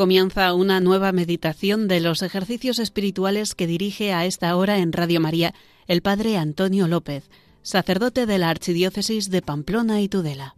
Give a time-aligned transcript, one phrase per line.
[0.00, 5.20] Comienza una nueva meditación de los ejercicios espirituales que dirige a esta hora en Radio
[5.20, 5.52] María
[5.88, 7.28] el Padre Antonio López,
[7.60, 10.56] sacerdote de la Archidiócesis de Pamplona y Tudela.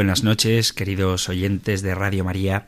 [0.00, 2.64] Buenas noches, queridos oyentes de Radio María.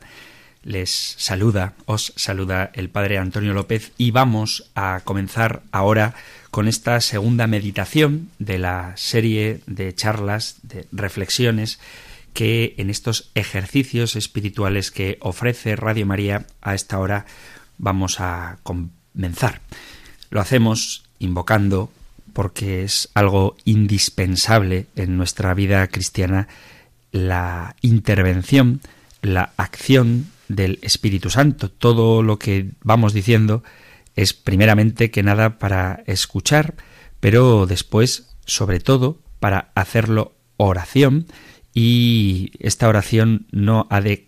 [0.63, 6.13] Les saluda, os saluda el Padre Antonio López y vamos a comenzar ahora
[6.51, 11.79] con esta segunda meditación de la serie de charlas, de reflexiones
[12.33, 17.25] que en estos ejercicios espirituales que ofrece Radio María a esta hora
[17.79, 19.61] vamos a comenzar.
[20.29, 21.91] Lo hacemos invocando
[22.31, 26.47] porque es algo indispensable en nuestra vida cristiana
[27.13, 28.81] la intervención,
[29.21, 31.71] la acción del Espíritu Santo.
[31.71, 33.63] Todo lo que vamos diciendo
[34.15, 36.75] es primeramente que nada para escuchar,
[37.21, 41.27] pero después, sobre todo, para hacerlo oración
[41.73, 44.27] y esta oración no ha de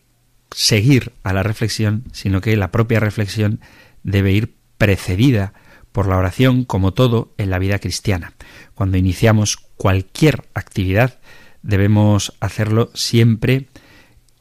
[0.52, 3.60] seguir a la reflexión, sino que la propia reflexión
[4.04, 5.54] debe ir precedida
[5.92, 8.34] por la oración como todo en la vida cristiana.
[8.74, 11.20] Cuando iniciamos cualquier actividad
[11.66, 13.68] debemos hacerlo siempre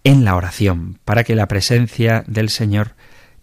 [0.05, 2.93] en la oración, para que la presencia del Señor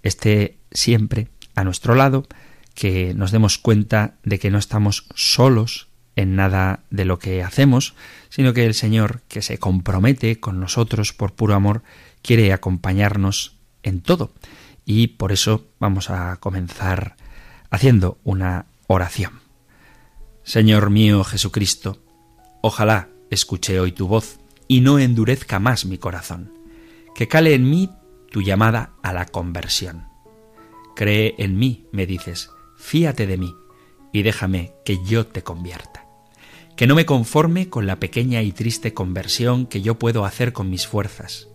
[0.04, 2.28] esté siempre a nuestro lado,
[2.76, 7.96] que nos demos cuenta de que no estamos solos en nada de lo que hacemos,
[8.30, 11.82] sino que el Señor, que se compromete con nosotros por puro amor,
[12.22, 14.32] quiere acompañarnos en todo.
[14.86, 17.16] Y por eso vamos a comenzar
[17.72, 19.40] haciendo una oración.
[20.44, 22.00] Señor mío Jesucristo,
[22.62, 26.54] ojalá escuche hoy tu voz y no endurezca más mi corazón,
[27.16, 27.90] que cale en mí
[28.30, 30.06] tu llamada a la conversión.
[30.96, 33.56] Cree en mí, me dices, fíate de mí
[34.14, 36.06] y déjame que yo te convierta.
[36.76, 40.70] Que no me conforme con la pequeña y triste conversión que yo puedo hacer con
[40.70, 41.48] mis fuerzas.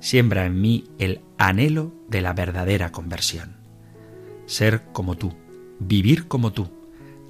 [0.00, 3.56] Siembra en mí el anhelo de la verdadera conversión.
[4.46, 5.34] Ser como tú,
[5.80, 6.68] vivir como tú,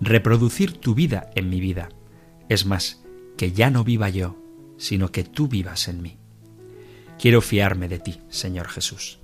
[0.00, 1.88] reproducir tu vida en mi vida.
[2.48, 3.05] Es más,
[3.36, 4.36] que ya no viva yo,
[4.78, 6.16] sino que tú vivas en mí.
[7.18, 9.18] Quiero fiarme de ti, Señor Jesús.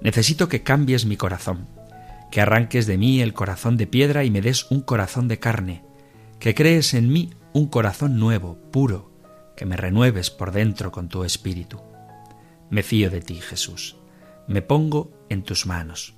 [0.00, 1.66] Necesito que cambies mi corazón,
[2.30, 5.82] que arranques de mí el corazón de piedra y me des un corazón de carne,
[6.38, 9.10] que crees en mí un corazón nuevo, puro,
[9.56, 11.80] que me renueves por dentro con tu espíritu.
[12.70, 13.96] Me fío de ti, Jesús.
[14.46, 16.14] Me pongo en tus manos.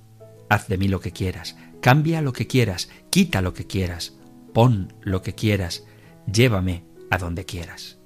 [0.49, 4.13] Haz de mí lo que quieras, Cambia lo que quieras, quita lo que quieras,
[4.53, 5.83] pon lo que quieras,
[6.31, 7.99] llévame a donde quieras.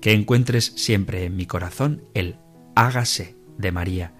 [0.00, 2.36] Que encuentres siempre en mi corazón el
[2.74, 4.14] hágase de María,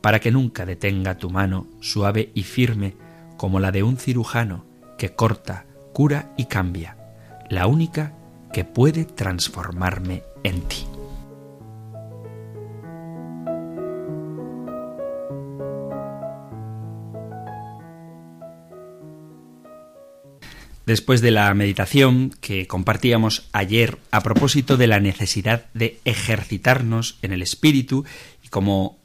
[0.00, 2.96] para que nunca detenga tu mano suave y firme
[3.36, 4.64] como la de un cirujano
[4.96, 6.96] que corta, cura y cambia,
[7.50, 8.14] la única
[8.52, 10.86] que puede transformarme en ti.
[20.86, 27.32] Después de la meditación que compartíamos ayer a propósito de la necesidad de ejercitarnos en
[27.32, 28.04] el espíritu
[28.42, 28.98] y como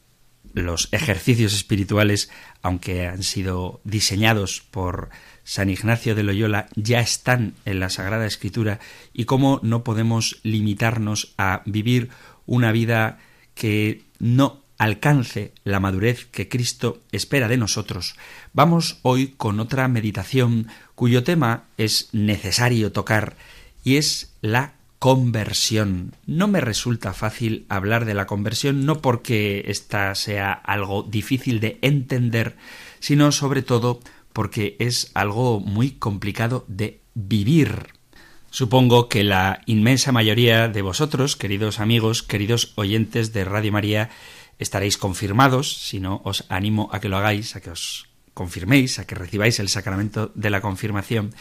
[0.53, 2.29] los ejercicios espirituales,
[2.61, 5.09] aunque han sido diseñados por
[5.43, 8.79] San Ignacio de Loyola, ya están en la Sagrada Escritura
[9.13, 12.09] y cómo no podemos limitarnos a vivir
[12.45, 13.19] una vida
[13.53, 18.15] que no alcance la madurez que Cristo espera de nosotros,
[18.53, 23.35] vamos hoy con otra meditación cuyo tema es necesario tocar
[23.83, 26.15] y es la conversión.
[26.25, 31.77] No me resulta fácil hablar de la conversión, no porque ésta sea algo difícil de
[31.81, 32.55] entender,
[32.99, 33.99] sino sobre todo
[34.33, 37.87] porque es algo muy complicado de vivir.
[38.51, 44.09] Supongo que la inmensa mayoría de vosotros, queridos amigos, queridos oyentes de Radio María,
[44.59, 49.07] estaréis confirmados, si no os animo a que lo hagáis, a que os confirméis, a
[49.07, 51.33] que recibáis el sacramento de la confirmación,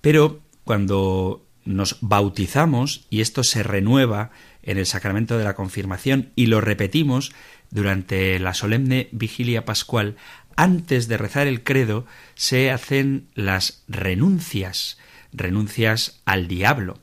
[0.00, 4.30] pero cuando nos bautizamos y esto se renueva
[4.62, 7.32] en el sacramento de la confirmación y lo repetimos
[7.70, 10.16] durante la solemne vigilia pascual,
[10.54, 14.98] antes de rezar el credo se hacen las renuncias,
[15.32, 16.98] renuncias al diablo.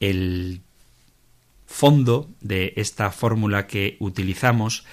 [0.00, 0.62] El
[1.72, 4.84] fondo de esta fórmula que utilizamos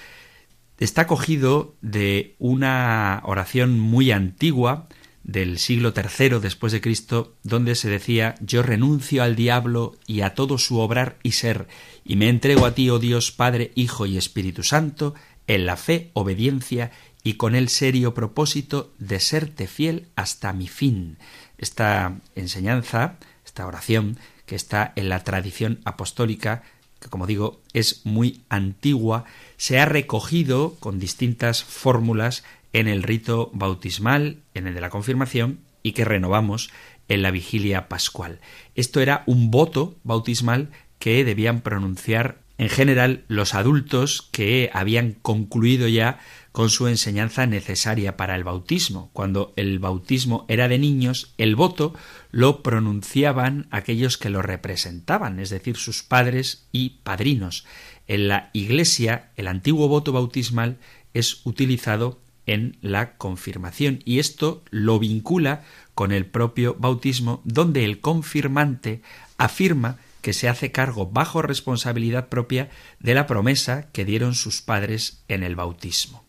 [0.78, 4.88] está cogido de una oración muy antigua
[5.22, 10.34] del siglo III después de Cristo, donde se decía Yo renuncio al diablo y a
[10.34, 11.68] todo su obrar y ser,
[12.02, 15.14] y me entrego a ti, oh Dios, Padre, Hijo y Espíritu Santo,
[15.46, 16.92] en la fe, obediencia
[17.22, 21.18] y con el serio propósito de serte fiel hasta mi fin.
[21.58, 24.16] Esta enseñanza, esta oración,
[24.50, 26.64] que está en la tradición apostólica,
[26.98, 29.24] que como digo es muy antigua,
[29.56, 32.42] se ha recogido con distintas fórmulas
[32.72, 36.72] en el rito bautismal, en el de la confirmación y que renovamos
[37.06, 38.40] en la vigilia pascual.
[38.74, 45.86] Esto era un voto bautismal que debían pronunciar en general los adultos que habían concluido
[45.86, 46.18] ya
[46.52, 49.10] con su enseñanza necesaria para el bautismo.
[49.12, 51.94] Cuando el bautismo era de niños, el voto
[52.30, 57.64] lo pronunciaban aquellos que lo representaban, es decir, sus padres y padrinos.
[58.08, 60.78] En la Iglesia, el antiguo voto bautismal
[61.14, 65.62] es utilizado en la confirmación y esto lo vincula
[65.94, 69.02] con el propio bautismo donde el confirmante
[69.38, 75.22] afirma que se hace cargo bajo responsabilidad propia de la promesa que dieron sus padres
[75.28, 76.24] en el bautismo.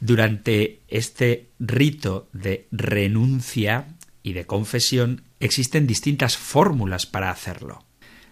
[0.00, 3.86] Durante este rito de renuncia
[4.22, 7.84] y de confesión existen distintas fórmulas para hacerlo.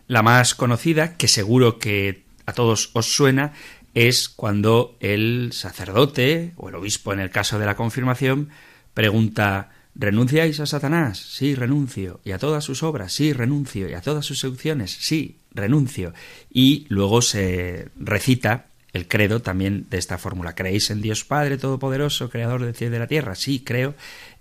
[0.06, 3.52] La más conocida, que seguro que a todos os suena,
[3.94, 8.50] es cuando el sacerdote o el obispo en el caso de la confirmación
[8.94, 11.18] pregunta ¿Renunciáis a Satanás?
[11.18, 12.20] Sí, renuncio.
[12.24, 13.12] ¿Y a todas sus obras?
[13.12, 13.88] Sí, renuncio.
[13.88, 14.92] ¿Y a todas sus seducciones?
[14.92, 16.14] Sí, renuncio.
[16.50, 20.54] Y luego se recita el credo también de esta fórmula.
[20.54, 23.34] ¿Creéis en Dios Padre Todopoderoso, Creador del cielo y de la tierra?
[23.34, 23.94] Sí, creo,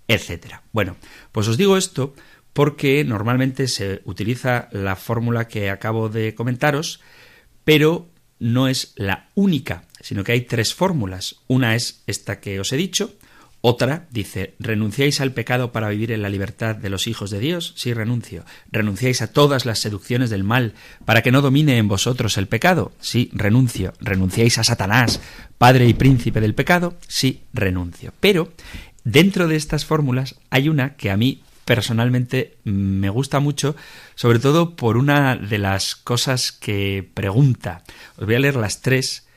[0.08, 0.62] etcétera.
[0.72, 0.96] Bueno,
[1.32, 2.14] pues os digo esto
[2.52, 7.00] porque normalmente se utiliza la fórmula que acabo de comentaros,
[7.64, 8.08] pero
[8.38, 11.36] no es la única, sino que hay tres fórmulas.
[11.46, 13.14] Una es esta que os he dicho,
[13.62, 17.74] otra dice, ¿renunciáis al pecado para vivir en la libertad de los hijos de Dios?
[17.76, 18.44] Sí, renuncio.
[18.72, 20.72] ¿Renunciáis a todas las seducciones del mal
[21.04, 22.92] para que no domine en vosotros el pecado?
[23.00, 23.92] Sí, renuncio.
[24.00, 25.20] ¿Renunciáis a Satanás,
[25.58, 26.96] padre y príncipe del pecado?
[27.06, 28.14] Sí, renuncio.
[28.18, 28.50] Pero
[29.04, 33.76] dentro de estas fórmulas hay una que a mí personalmente me gusta mucho,
[34.14, 37.84] sobre todo por una de las cosas que pregunta.
[38.16, 39.28] Os voy a leer las tres,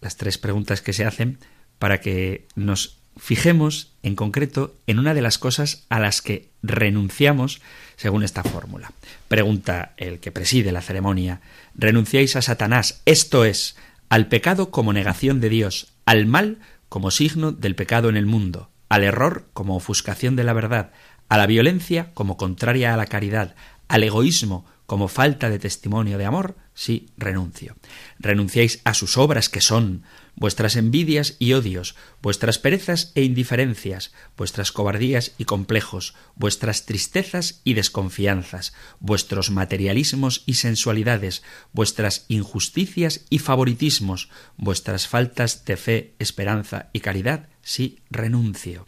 [0.00, 1.38] las tres preguntas que se hacen
[1.80, 7.62] para que nos fijemos en concreto en una de las cosas a las que renunciamos
[7.96, 8.92] según esta fórmula.
[9.28, 11.40] Pregunta el que preside la ceremonia,
[11.74, 13.00] ¿renunciáis a Satanás?
[13.06, 13.76] Esto es,
[14.10, 16.58] al pecado como negación de Dios, al mal
[16.90, 20.92] como signo del pecado en el mundo, al error como ofuscación de la verdad,
[21.30, 23.54] a la violencia como contraria a la caridad,
[23.88, 27.76] al egoísmo como falta de testimonio de amor, sí, renuncio.
[28.18, 30.04] Renunciáis a sus obras que son
[30.36, 37.74] vuestras envidias y odios, vuestras perezas e indiferencias, vuestras cobardías y complejos, vuestras tristezas y
[37.74, 47.00] desconfianzas, vuestros materialismos y sensualidades, vuestras injusticias y favoritismos, vuestras faltas de fe, esperanza y
[47.00, 48.86] caridad, sí, renuncio.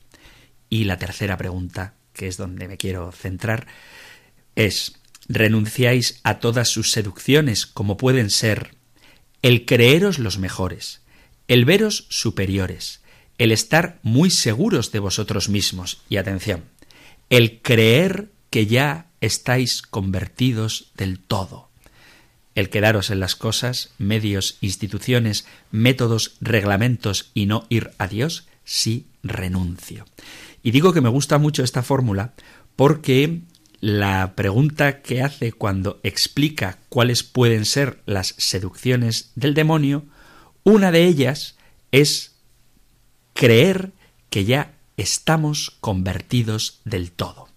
[0.68, 3.68] Y la tercera pregunta, que es donde me quiero centrar,
[4.56, 4.94] es
[5.28, 8.74] renunciáis a todas sus seducciones, como pueden ser
[9.42, 11.00] el creeros los mejores,
[11.48, 13.00] el veros superiores,
[13.38, 16.64] el estar muy seguros de vosotros mismos, y atención,
[17.30, 21.68] el creer que ya estáis convertidos del todo,
[22.54, 29.06] el quedaros en las cosas, medios, instituciones, métodos, reglamentos y no ir a Dios, sí
[29.22, 30.06] renuncio.
[30.62, 32.32] Y digo que me gusta mucho esta fórmula
[32.74, 33.40] porque
[33.80, 40.04] la pregunta que hace cuando explica cuáles pueden ser las seducciones del demonio,
[40.64, 41.56] una de ellas
[41.92, 42.34] es
[43.34, 43.92] creer
[44.30, 47.48] que ya estamos convertidos del todo.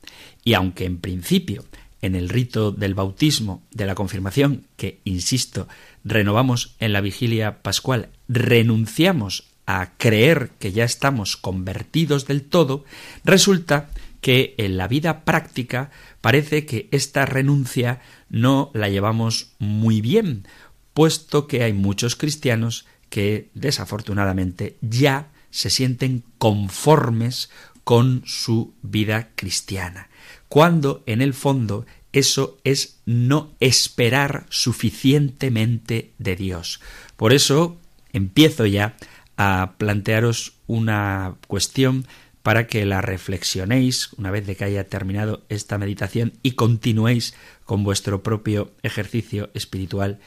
[0.44, 1.66] Y aunque en principio
[2.02, 5.68] en el rito del bautismo, de la confirmación, que, insisto,
[6.04, 12.86] renovamos en la vigilia pascual, renunciamos a creer que ya estamos convertidos del todo,
[13.24, 13.90] resulta
[14.22, 20.48] que en la vida práctica parece que esta renuncia no la llevamos muy bien,
[20.94, 27.50] puesto que hay muchos cristianos que desafortunadamente ya se sienten conformes
[27.84, 30.10] con su vida cristiana,
[30.48, 36.82] cuando en el fondo eso es no esperar suficientemente de Dios.
[37.16, 37.78] Por eso
[38.14, 38.96] empiezo ya
[39.38, 42.06] a plantearos una cuestión
[42.44, 47.34] para que la reflexionéis una vez de que haya terminado esta meditación y continuéis
[47.66, 50.20] con vuestro propio ejercicio espiritual.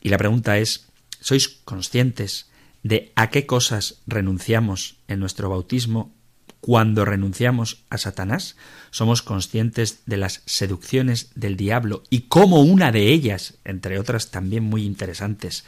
[0.00, 0.88] Y la pregunta es,
[1.20, 2.50] ¿sois conscientes
[2.82, 6.14] de a qué cosas renunciamos en nuestro bautismo
[6.60, 8.56] cuando renunciamos a Satanás?
[8.90, 14.64] ¿Somos conscientes de las seducciones del diablo y cómo una de ellas, entre otras también
[14.64, 15.64] muy interesantes,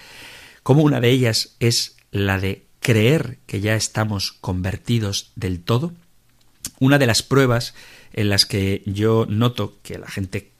[0.63, 5.93] cómo una de ellas es la de creer que ya estamos convertidos del todo?
[6.79, 7.75] Una de las pruebas
[8.13, 10.51] en las que yo noto que la gente,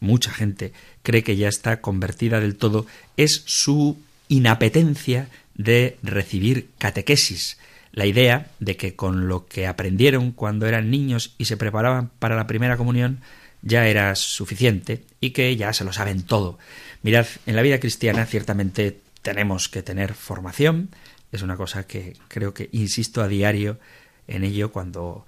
[0.00, 0.72] mucha gente,
[1.02, 2.86] cree que ya está convertida del todo
[3.16, 3.98] es su
[4.28, 7.58] inapetencia de recibir catequesis,
[7.92, 12.36] la idea de que con lo que aprendieron cuando eran niños y se preparaban para
[12.36, 13.20] la primera comunión
[13.60, 16.58] ya era suficiente y que ya se lo saben todo.
[17.02, 20.88] Mirad, en la vida cristiana ciertamente tenemos que tener formación,
[21.32, 23.80] es una cosa que creo que insisto a diario
[24.28, 25.26] en ello cuando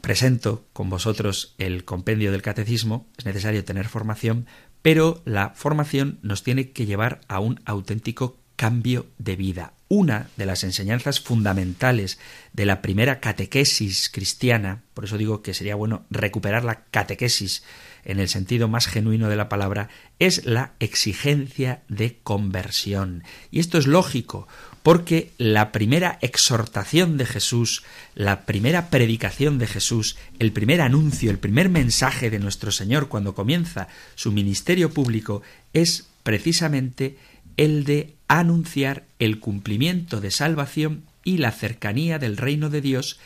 [0.00, 4.46] presento con vosotros el compendio del catecismo, es necesario tener formación,
[4.82, 9.72] pero la formación nos tiene que llevar a un auténtico cambio de vida.
[9.88, 12.18] Una de las enseñanzas fundamentales
[12.52, 17.62] de la primera catequesis cristiana, por eso digo que sería bueno recuperar la catequesis
[18.04, 19.88] en el sentido más genuino de la palabra,
[20.18, 23.24] es la exigencia de conversión.
[23.50, 24.48] Y esto es lógico,
[24.84, 31.38] porque la primera exhortación de Jesús, la primera predicación de Jesús, el primer anuncio, el
[31.38, 35.40] primer mensaje de nuestro Señor cuando comienza su ministerio público
[35.72, 37.16] es precisamente
[37.56, 43.18] el de anunciar el cumplimiento de salvación y la cercanía del reino de Dios,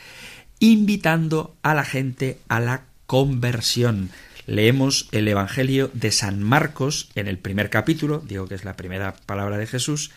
[0.59, 4.11] invitando a la gente a la conversión.
[4.47, 9.13] Leemos el Evangelio de San Marcos en el primer capítulo, digo que es la primera
[9.25, 10.11] palabra de Jesús,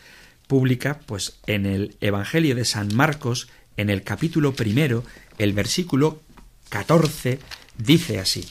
[1.07, 5.03] pues en el Evangelio de San Marcos, en el capítulo primero,
[5.39, 6.21] el versículo
[6.69, 7.39] 14,
[7.79, 8.45] dice así.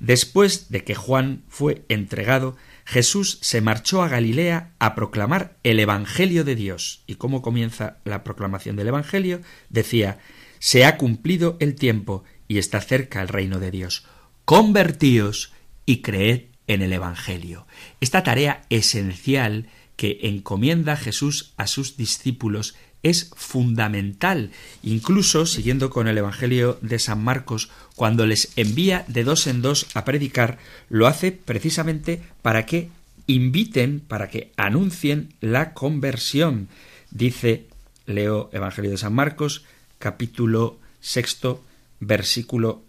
[0.00, 6.42] Después de que Juan fue entregado, Jesús se marchó a Galilea a proclamar el Evangelio
[6.42, 7.04] de Dios.
[7.06, 9.40] ¿Y cómo comienza la proclamación del Evangelio?
[9.68, 10.18] Decía,
[10.58, 14.04] se ha cumplido el tiempo y está cerca el reino de Dios.
[14.44, 15.52] Convertíos
[15.86, 17.68] y creed en el Evangelio.
[18.00, 24.50] Esta tarea esencial que encomienda Jesús a sus discípulos es fundamental.
[24.82, 29.86] Incluso, siguiendo con el Evangelio de San Marcos, cuando les envía de dos en dos
[29.94, 30.58] a predicar,
[30.88, 32.90] lo hace precisamente para que
[33.26, 36.68] inviten, para que anuncien la conversión.
[37.10, 37.66] Dice,
[38.06, 39.64] leo Evangelio de San Marcos,
[39.98, 41.62] capítulo sexto,
[42.00, 42.82] versículo,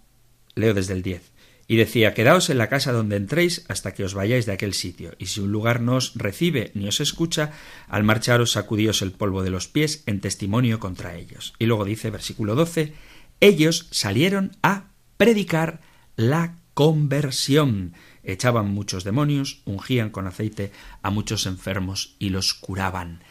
[0.55, 1.32] leo desde el 10
[1.73, 5.15] y decía Quedaos en la casa donde entréis hasta que os vayáis de aquel sitio,
[5.17, 7.53] y si un lugar no os recibe ni os escucha,
[7.87, 11.55] al marcharos sacudíos el polvo de los pies en testimonio contra ellos.
[11.57, 12.93] Y luego dice, versículo 12,
[13.39, 15.81] ellos salieron a predicar
[16.15, 17.93] la conversión.
[18.23, 23.23] Echaban muchos demonios, ungían con aceite a muchos enfermos y los curaban.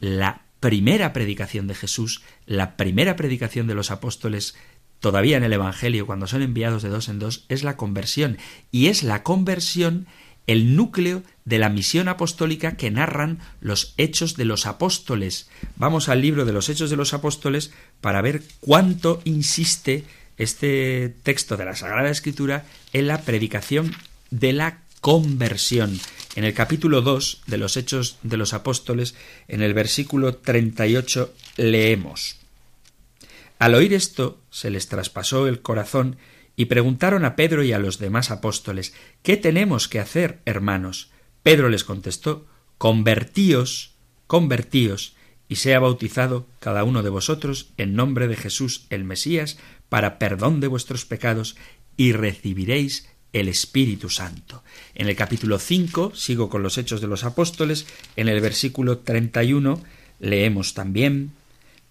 [0.00, 4.54] La primera predicación de Jesús, la primera predicación de los apóstoles
[5.02, 8.38] todavía en el Evangelio, cuando son enviados de dos en dos, es la conversión.
[8.70, 10.06] Y es la conversión
[10.46, 15.50] el núcleo de la misión apostólica que narran los hechos de los apóstoles.
[15.76, 20.04] Vamos al libro de los hechos de los apóstoles para ver cuánto insiste
[20.38, 23.94] este texto de la Sagrada Escritura en la predicación
[24.30, 25.98] de la conversión.
[26.36, 29.16] En el capítulo 2 de los Hechos de los Apóstoles,
[29.48, 32.41] en el versículo 38, leemos
[33.62, 36.16] al oír esto se les traspasó el corazón
[36.56, 38.92] y preguntaron a Pedro y a los demás apóstoles
[39.22, 41.12] ¿Qué tenemos que hacer, hermanos?
[41.44, 42.44] Pedro les contestó
[42.76, 43.94] Convertíos,
[44.26, 45.14] convertíos,
[45.48, 50.58] y sea bautizado cada uno de vosotros en nombre de Jesús el Mesías para perdón
[50.58, 51.54] de vuestros pecados
[51.96, 54.64] y recibiréis el Espíritu Santo.
[54.96, 59.80] En el capítulo 5, sigo con los hechos de los apóstoles, en el versículo 31
[60.18, 61.30] leemos también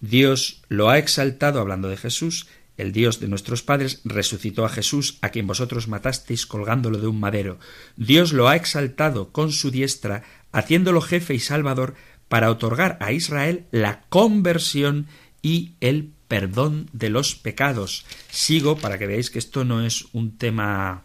[0.02, 5.18] Dios lo ha exaltado hablando de Jesús, el Dios de nuestros padres resucitó a Jesús,
[5.22, 7.60] a quien vosotros matasteis colgándolo de un madero.
[7.96, 11.94] Dios lo ha exaltado con su diestra, haciéndolo jefe y salvador,
[12.28, 15.06] para otorgar a Israel la conversión
[15.40, 18.04] y el perdón de los pecados.
[18.28, 21.04] Sigo para que veáis que esto no es un tema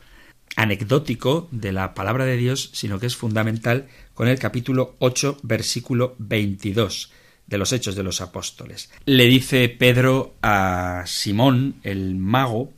[0.56, 6.16] anecdótico de la palabra de Dios, sino que es fundamental con el capítulo 8, versículo
[6.18, 7.12] 22
[7.48, 8.90] de los Hechos de los Apóstoles.
[9.06, 12.74] Le dice Pedro a Simón, el mago,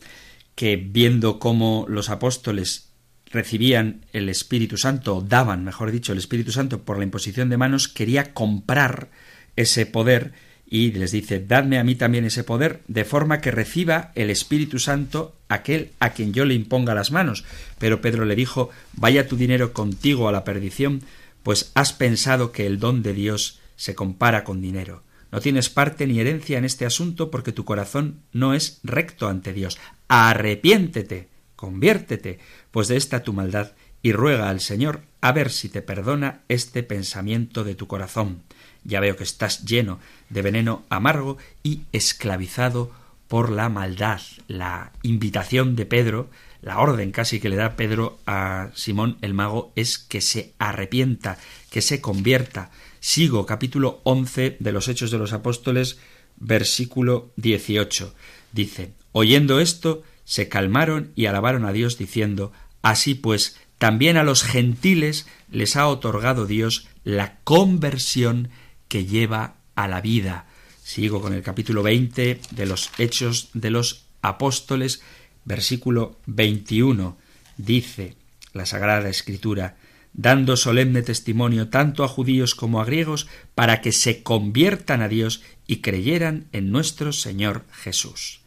[0.55, 2.89] que viendo cómo los apóstoles
[3.31, 7.87] recibían el Espíritu Santo, daban, mejor dicho, el Espíritu Santo por la imposición de manos,
[7.87, 9.09] quería comprar
[9.55, 10.33] ese poder
[10.71, 14.77] y les dice, dadme a mí también ese poder, de forma que reciba el Espíritu
[14.77, 17.43] Santo aquel a quien yo le imponga las manos.
[17.79, 21.01] Pero Pedro le dijo, vaya tu dinero contigo a la perdición,
[21.41, 25.03] pues has pensado que el don de Dios se compara con dinero.
[25.31, 29.53] No tienes parte ni herencia en este asunto porque tu corazón no es recto ante
[29.53, 29.79] Dios.
[30.09, 32.39] Arrepiéntete, conviértete,
[32.71, 33.71] pues de esta tu maldad,
[34.01, 38.43] y ruega al Señor a ver si te perdona este pensamiento de tu corazón.
[38.83, 42.91] Ya veo que estás lleno de veneno amargo y esclavizado
[43.29, 44.19] por la maldad.
[44.47, 46.29] La invitación de Pedro,
[46.61, 51.37] la orden casi que le da Pedro a Simón el mago es que se arrepienta,
[51.69, 52.71] que se convierta.
[52.99, 55.99] Sigo capítulo 11 de los Hechos de los Apóstoles,
[56.37, 58.13] versículo 18.
[58.51, 62.51] Dice, oyendo esto, se calmaron y alabaron a Dios diciendo,
[62.81, 68.49] Así pues, también a los gentiles les ha otorgado Dios la conversión
[68.87, 70.47] que lleva a la vida.
[70.83, 75.01] Sigo con el capítulo 20 de los Hechos de los Apóstoles,
[75.45, 77.17] versículo 21.
[77.57, 78.15] Dice
[78.53, 79.77] la Sagrada Escritura,
[80.13, 85.41] dando solemne testimonio tanto a judíos como a griegos, para que se conviertan a Dios
[85.67, 88.41] y creyeran en nuestro Señor Jesús.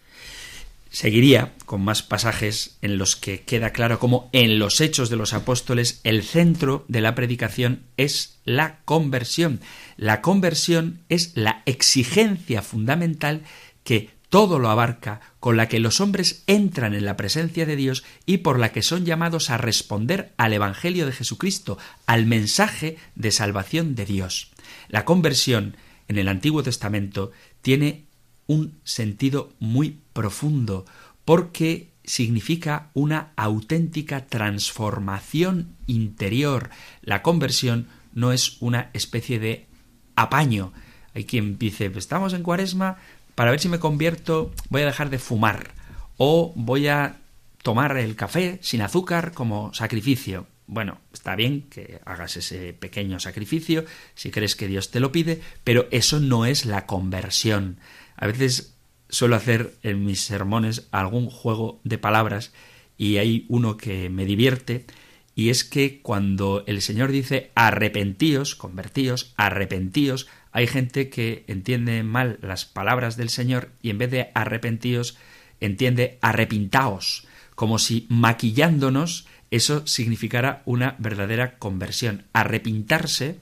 [0.92, 5.33] Seguiría con más pasajes en los que queda claro cómo en los hechos de los
[5.33, 9.61] apóstoles el centro de la predicación es la conversión.
[9.97, 13.40] La conversión es la exigencia fundamental
[13.85, 18.02] que todo lo abarca, con la que los hombres entran en la presencia de Dios
[18.24, 21.76] y por la que son llamados a responder al Evangelio de Jesucristo,
[22.07, 24.50] al mensaje de salvación de Dios.
[24.88, 25.76] La conversión
[26.09, 27.30] en el Antiguo Testamento
[27.61, 28.07] tiene
[28.46, 30.87] un sentido muy profundo,
[31.26, 36.70] porque significa una auténtica transformación interior.
[37.02, 39.66] La conversión no es una especie de
[40.16, 40.72] apaño.
[41.14, 42.96] Hay quien dice, estamos en cuaresma,
[43.42, 45.74] para ver si me convierto voy a dejar de fumar
[46.16, 47.16] o voy a
[47.64, 50.46] tomar el café sin azúcar como sacrificio.
[50.68, 55.42] Bueno, está bien que hagas ese pequeño sacrificio si crees que Dios te lo pide,
[55.64, 57.78] pero eso no es la conversión.
[58.14, 58.76] A veces
[59.09, 62.52] suelo hacer en mis sermones algún juego de palabras
[62.96, 64.87] y hay uno que me divierte
[65.35, 72.38] y es que cuando el Señor dice arrepentíos, convertíos, arrepentíos, hay gente que entiende mal
[72.42, 75.16] las palabras del Señor y en vez de arrepentíos
[75.60, 82.24] entiende arrepintaos, como si maquillándonos eso significara una verdadera conversión.
[82.32, 83.38] Arrepintarse,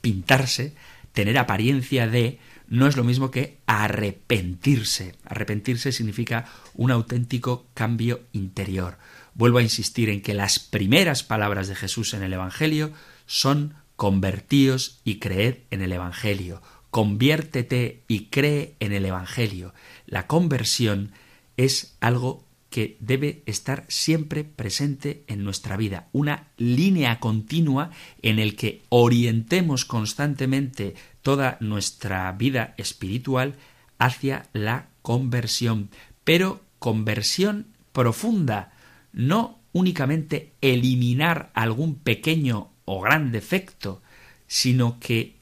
[0.00, 0.74] pintarse,
[1.12, 5.14] tener apariencia de, no es lo mismo que arrepentirse.
[5.24, 8.98] Arrepentirse significa un auténtico cambio interior.
[9.34, 12.92] Vuelvo a insistir en que las primeras palabras de Jesús en el Evangelio
[13.26, 16.62] son convertíos y creed en el Evangelio.
[16.88, 19.74] Conviértete y cree en el Evangelio.
[20.06, 21.12] La conversión
[21.58, 27.90] es algo que debe estar siempre presente en nuestra vida, una línea continua
[28.22, 33.56] en el que orientemos constantemente toda nuestra vida espiritual
[33.98, 35.90] hacia la conversión,
[36.24, 38.72] pero conversión profunda,
[39.12, 44.02] no únicamente eliminar algún pequeño o gran defecto,
[44.46, 45.36] sino que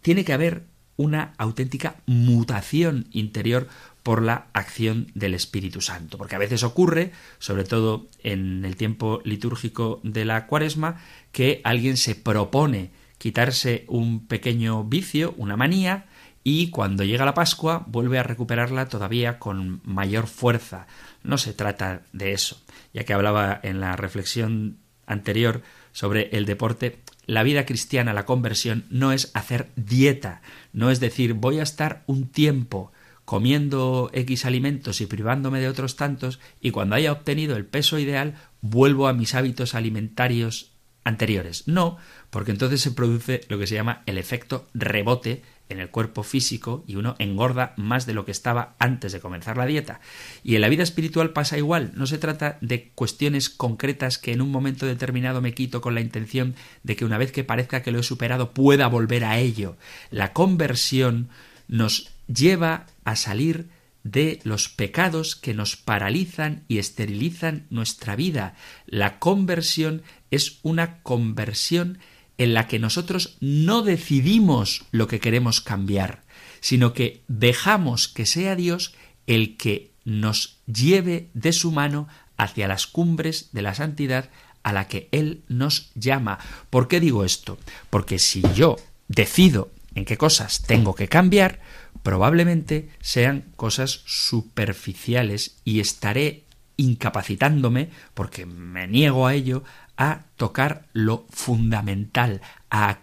[0.00, 0.64] tiene que haber
[0.96, 3.68] una auténtica mutación interior
[4.02, 6.16] por la acción del Espíritu Santo.
[6.16, 11.00] Porque a veces ocurre, sobre todo en el tiempo litúrgico de la cuaresma,
[11.32, 16.06] que alguien se propone quitarse un pequeño vicio, una manía,
[16.44, 20.86] y cuando llega la Pascua vuelve a recuperarla todavía con mayor fuerza.
[21.22, 22.60] No se trata de eso.
[22.92, 25.62] Ya que hablaba en la reflexión anterior
[25.92, 31.34] sobre el deporte, la vida cristiana, la conversión, no es hacer dieta, no es decir
[31.34, 32.92] voy a estar un tiempo
[33.24, 38.34] comiendo X alimentos y privándome de otros tantos, y cuando haya obtenido el peso ideal,
[38.60, 40.72] vuelvo a mis hábitos alimentarios
[41.04, 41.68] anteriores.
[41.68, 41.98] No,
[42.30, 46.84] porque entonces se produce lo que se llama el efecto rebote en el cuerpo físico
[46.86, 50.00] y uno engorda más de lo que estaba antes de comenzar la dieta.
[50.44, 54.42] Y en la vida espiritual pasa igual, no se trata de cuestiones concretas que en
[54.42, 57.92] un momento determinado me quito con la intención de que una vez que parezca que
[57.92, 59.76] lo he superado pueda volver a ello.
[60.10, 61.28] La conversión
[61.68, 63.68] nos lleva a salir
[64.04, 68.54] de los pecados que nos paralizan y esterilizan nuestra vida.
[68.86, 71.98] La conversión es una conversión
[72.38, 76.22] en la que nosotros no decidimos lo que queremos cambiar,
[76.60, 78.94] sino que dejamos que sea Dios
[79.26, 84.30] el que nos lleve de su mano hacia las cumbres de la santidad
[84.62, 86.38] a la que Él nos llama.
[86.70, 87.58] ¿Por qué digo esto?
[87.90, 88.76] Porque si yo
[89.08, 91.60] decido en qué cosas tengo que cambiar,
[92.02, 96.44] probablemente sean cosas superficiales y estaré
[96.76, 99.64] incapacitándome, porque me niego a ello,
[99.96, 103.00] a tocar lo fundamental, a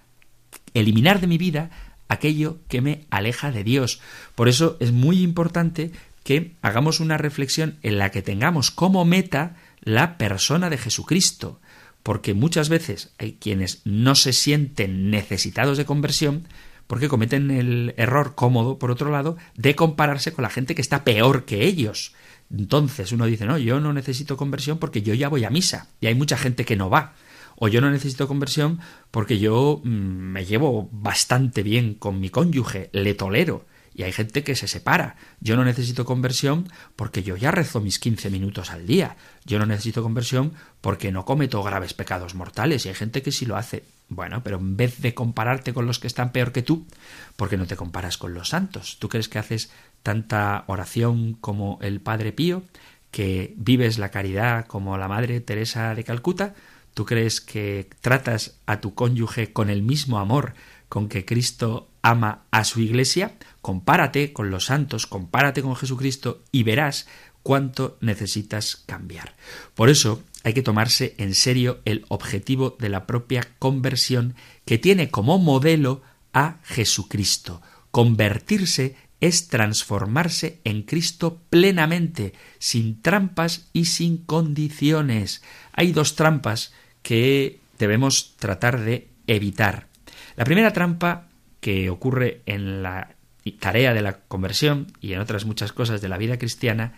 [0.74, 1.70] eliminar de mi vida
[2.08, 4.02] aquello que me aleja de Dios.
[4.36, 5.92] Por eso es muy importante
[6.24, 11.60] que hagamos una reflexión en la que tengamos como meta la persona de Jesucristo,
[12.04, 16.48] porque muchas veces hay quienes no se sienten necesitados de conversión
[16.90, 21.04] porque cometen el error cómodo, por otro lado, de compararse con la gente que está
[21.04, 22.16] peor que ellos.
[22.52, 26.08] Entonces uno dice, no, yo no necesito conversión porque yo ya voy a misa y
[26.08, 27.14] hay mucha gente que no va.
[27.56, 28.80] O yo no necesito conversión
[29.12, 33.66] porque yo mm, me llevo bastante bien con mi cónyuge, le tolero
[34.00, 35.18] y hay gente que se separa.
[35.42, 39.18] Yo no necesito conversión porque yo ya rezo mis 15 minutos al día.
[39.44, 42.86] Yo no necesito conversión porque no cometo graves pecados mortales.
[42.86, 43.84] Y hay gente que sí lo hace.
[44.08, 46.88] Bueno, pero en vez de compararte con los que están peor que tú,
[47.36, 48.98] ¿por qué no te comparas con los santos?
[49.00, 49.70] ¿Tú crees que haces
[50.04, 52.64] tanta oración como el Padre Pío?
[53.12, 56.54] ¿Que vives la caridad como la Madre Teresa de Calcuta?
[56.94, 60.54] ¿Tú crees que tratas a tu cónyuge con el mismo amor
[60.90, 66.64] con que Cristo ama a su iglesia, compárate con los santos, compárate con Jesucristo y
[66.64, 67.08] verás
[67.44, 69.36] cuánto necesitas cambiar.
[69.76, 74.36] Por eso hay que tomarse en serio el objetivo de la propia conversión
[74.66, 76.02] que tiene como modelo
[76.34, 77.62] a Jesucristo.
[77.92, 85.44] Convertirse es transformarse en Cristo plenamente, sin trampas y sin condiciones.
[85.74, 89.88] Hay dos trampas que debemos tratar de evitar.
[90.36, 91.28] La primera trampa
[91.60, 93.16] que ocurre en la
[93.60, 96.94] tarea de la conversión y en otras muchas cosas de la vida cristiana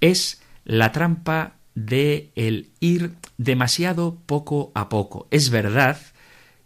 [0.00, 5.26] es la trampa de el ir demasiado poco a poco.
[5.30, 5.98] Es verdad,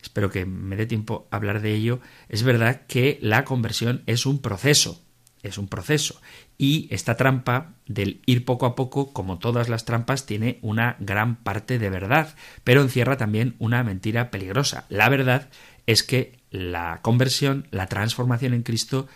[0.09, 4.25] espero que me dé tiempo a hablar de ello, es verdad que la conversión es
[4.25, 5.05] un proceso,
[5.43, 6.21] es un proceso.
[6.57, 11.37] Y esta trampa del ir poco a poco, como todas las trampas, tiene una gran
[11.37, 14.87] parte de verdad, pero encierra también una mentira peligrosa.
[14.89, 15.51] La verdad
[15.87, 19.09] es que la conversión, la transformación en Cristo,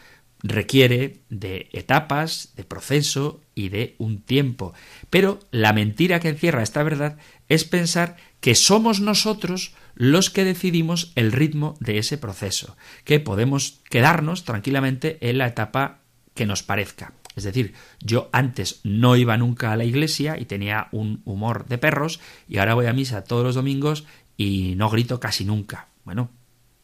[0.43, 4.75] requiere de etapas, de proceso y de un tiempo.
[5.09, 7.17] Pero la mentira que encierra esta verdad
[7.49, 13.81] es pensar que somos nosotros los que decidimos el ritmo de ese proceso, que podemos
[13.91, 16.01] quedarnos tranquilamente en la etapa
[16.35, 17.13] que nos parezca.
[17.35, 21.79] Es decir, yo antes no iba nunca a la iglesia y tenía un humor de
[21.79, 24.05] perros y ahora voy a misa todos los domingos
[24.37, 25.89] y no grito casi nunca.
[26.05, 26.31] Bueno,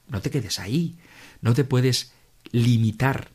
[0.08, 0.96] no te quedes ahí.
[1.40, 2.12] No te puedes
[2.50, 3.28] limitar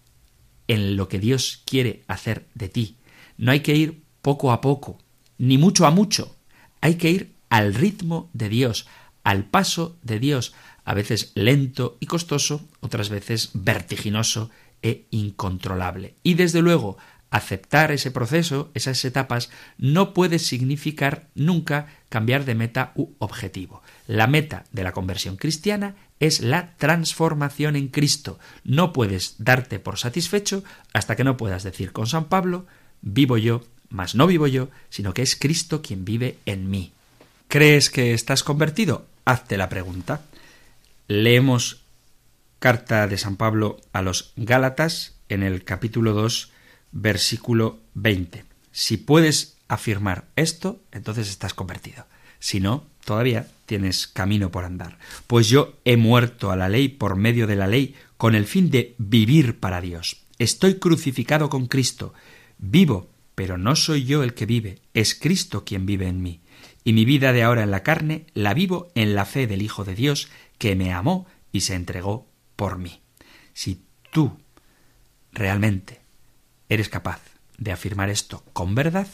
[0.67, 2.97] en lo que Dios quiere hacer de ti.
[3.37, 4.97] No hay que ir poco a poco,
[5.37, 6.35] ni mucho a mucho.
[6.81, 8.87] Hay que ir al ritmo de Dios,
[9.23, 10.53] al paso de Dios,
[10.85, 14.49] a veces lento y costoso, otras veces vertiginoso
[14.81, 16.15] e incontrolable.
[16.23, 16.97] Y desde luego,
[17.33, 23.81] aceptar ese proceso, esas etapas, no puede significar nunca cambiar de meta u objetivo.
[24.07, 28.37] La meta de la conversión cristiana es la transformación en Cristo.
[28.63, 32.67] No puedes darte por satisfecho hasta que no puedas decir con San Pablo,
[33.01, 36.91] vivo yo, mas no vivo yo, sino que es Cristo quien vive en mí.
[37.47, 39.07] ¿Crees que estás convertido?
[39.25, 40.21] Hazte la pregunta.
[41.07, 41.83] Leemos
[42.59, 46.51] carta de San Pablo a los Gálatas en el capítulo 2
[46.91, 48.45] versículo 20.
[48.71, 52.05] Si puedes afirmar esto, entonces estás convertido.
[52.39, 54.97] Si no, todavía tienes camino por andar.
[55.27, 58.69] Pues yo he muerto a la ley por medio de la ley con el fin
[58.69, 60.21] de vivir para Dios.
[60.37, 62.13] Estoy crucificado con Cristo.
[62.57, 66.41] Vivo, pero no soy yo el que vive, es Cristo quien vive en mí.
[66.83, 69.85] Y mi vida de ahora en la carne la vivo en la fe del Hijo
[69.85, 73.01] de Dios, que me amó y se entregó por mí.
[73.53, 74.37] Si tú
[75.31, 76.01] realmente
[76.69, 77.21] eres capaz
[77.57, 79.07] de afirmar esto con verdad,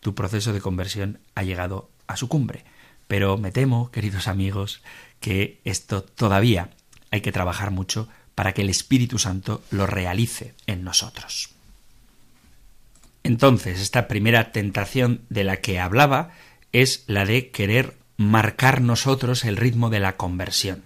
[0.00, 2.64] tu proceso de conversión ha llegado a su cumbre.
[3.08, 4.82] Pero me temo, queridos amigos,
[5.20, 6.70] que esto todavía
[7.10, 11.50] hay que trabajar mucho para que el Espíritu Santo lo realice en nosotros.
[13.22, 16.30] Entonces, esta primera tentación de la que hablaba
[16.72, 20.84] es la de querer marcar nosotros el ritmo de la conversión.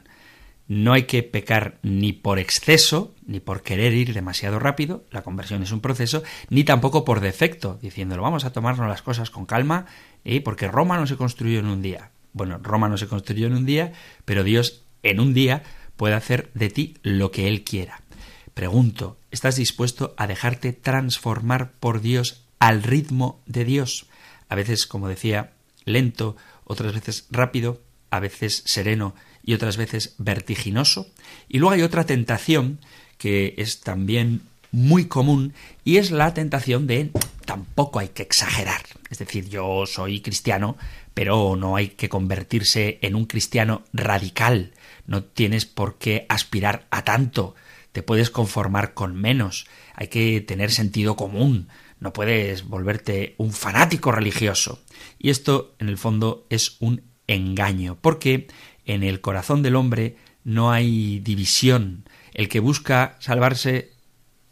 [0.67, 5.65] no hay que pecar ni por exceso, ni por querer ir demasiado rápido, la conversión
[5.65, 9.87] es un proceso, ni tampoco por defecto, diciéndolo, vamos a tomarnos las cosas con calma,
[10.25, 10.41] ¿eh?
[10.41, 12.13] porque Roma no se construyó en un día.
[12.33, 13.93] Bueno, Roma no se construyó en un día,
[14.25, 15.65] pero Dios en un día
[15.97, 18.03] puede hacer de ti lo que Él quiera.
[18.55, 24.07] Pregunto, ¿estás dispuesto a dejarte transformar por Dios al ritmo de Dios?
[24.49, 25.51] A veces, como decía,
[25.85, 31.07] lento, otras veces rápido, a veces sereno y otras veces vertiginoso.
[31.49, 32.81] Y luego hay otra tentación
[33.19, 35.53] que es también muy común
[35.85, 37.11] y es la tentación de
[37.45, 38.83] tampoco hay que exagerar.
[39.11, 40.77] Es decir, yo soy cristiano,
[41.15, 44.73] pero no hay que convertirse en un cristiano radical.
[45.07, 47.55] No tienes por qué aspirar a tanto.
[47.93, 49.67] Te puedes conformar con menos.
[49.95, 51.69] Hay que tener sentido común.
[51.99, 54.81] No puedes volverte un fanático religioso.
[55.19, 58.49] Y esto, en el fondo, es un engaño, porque
[58.85, 62.05] en el corazón del hombre no hay división.
[62.33, 63.93] El que busca salvarse,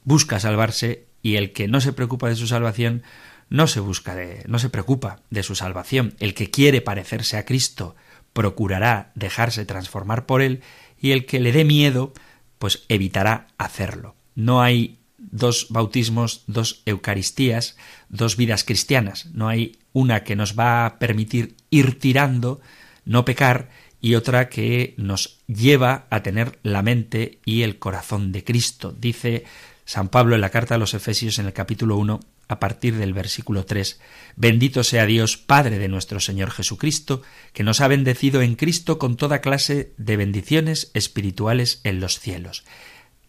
[0.04, 3.02] busca salvarse, y el que no se preocupa de su salvación,
[3.50, 6.14] no se busca de, no se preocupa de su salvación.
[6.20, 7.96] El que quiere parecerse a Cristo
[8.32, 10.62] procurará dejarse transformar por él,
[11.00, 12.12] y el que le dé miedo,
[12.58, 14.14] pues evitará hacerlo.
[14.34, 17.76] No hay dos bautismos, dos Eucaristías,
[18.08, 19.26] dos vidas cristianas.
[19.32, 22.60] No hay una que nos va a permitir ir tirando,
[23.04, 23.68] no pecar,
[24.00, 28.94] y otra que nos lleva a tener la mente y el corazón de Cristo.
[28.96, 29.44] Dice
[29.84, 33.12] San Pablo en la carta a los Efesios en el capítulo 1, a partir del
[33.12, 34.00] versículo 3,
[34.36, 39.16] Bendito sea Dios, Padre de nuestro Señor Jesucristo, que nos ha bendecido en Cristo con
[39.16, 42.64] toda clase de bendiciones espirituales en los cielos.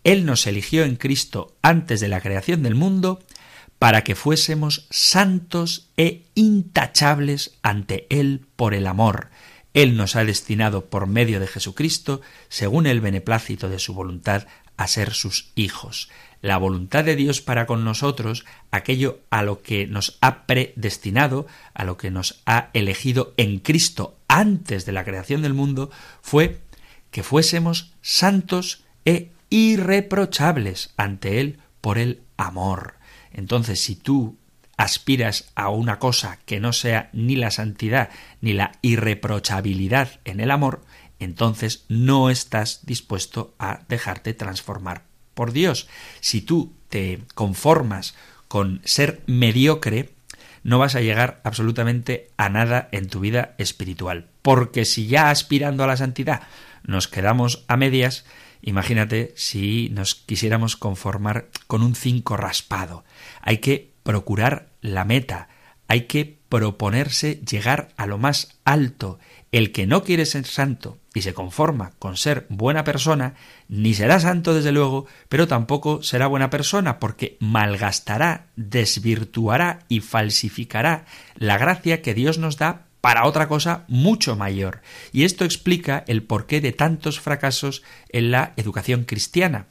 [0.04, 3.22] Él nos eligió en Cristo antes de la creación del mundo,
[3.78, 9.30] para que fuésemos santos e intachables ante Él por el amor,
[9.74, 14.88] él nos ha destinado por medio de Jesucristo, según el beneplácito de su voluntad, a
[14.88, 16.10] ser sus hijos.
[16.42, 21.84] La voluntad de Dios para con nosotros, aquello a lo que nos ha predestinado, a
[21.84, 26.62] lo que nos ha elegido en Cristo antes de la creación del mundo, fue
[27.12, 32.96] que fuésemos santos e irreprochables ante Él por el amor.
[33.34, 34.38] Entonces, si tú
[34.78, 40.52] aspiras a una cosa que no sea ni la santidad ni la irreprochabilidad en el
[40.52, 40.86] amor,
[41.20, 45.09] entonces no estás dispuesto a dejarte transformar
[45.40, 45.88] por Dios.
[46.20, 48.14] Si tú te conformas
[48.50, 50.10] con ser mediocre,
[50.66, 54.28] no vas a llegar absolutamente a nada en tu vida espiritual.
[54.42, 56.42] Porque si ya aspirando a la santidad
[56.84, 58.26] nos quedamos a medias,
[58.62, 63.06] imagínate si nos quisiéramos conformar con un cinco raspado.
[63.42, 65.48] Hay que procurar la meta,
[65.88, 69.20] hay que proponerse llegar a lo más alto.
[69.52, 73.34] El que no quiere ser santo y se conforma con ser buena persona,
[73.68, 81.06] ni será santo desde luego, pero tampoco será buena persona, porque malgastará, desvirtuará y falsificará
[81.36, 84.82] la gracia que Dios nos da para otra cosa mucho mayor.
[85.12, 89.68] Y esto explica el porqué de tantos fracasos en la educación cristiana.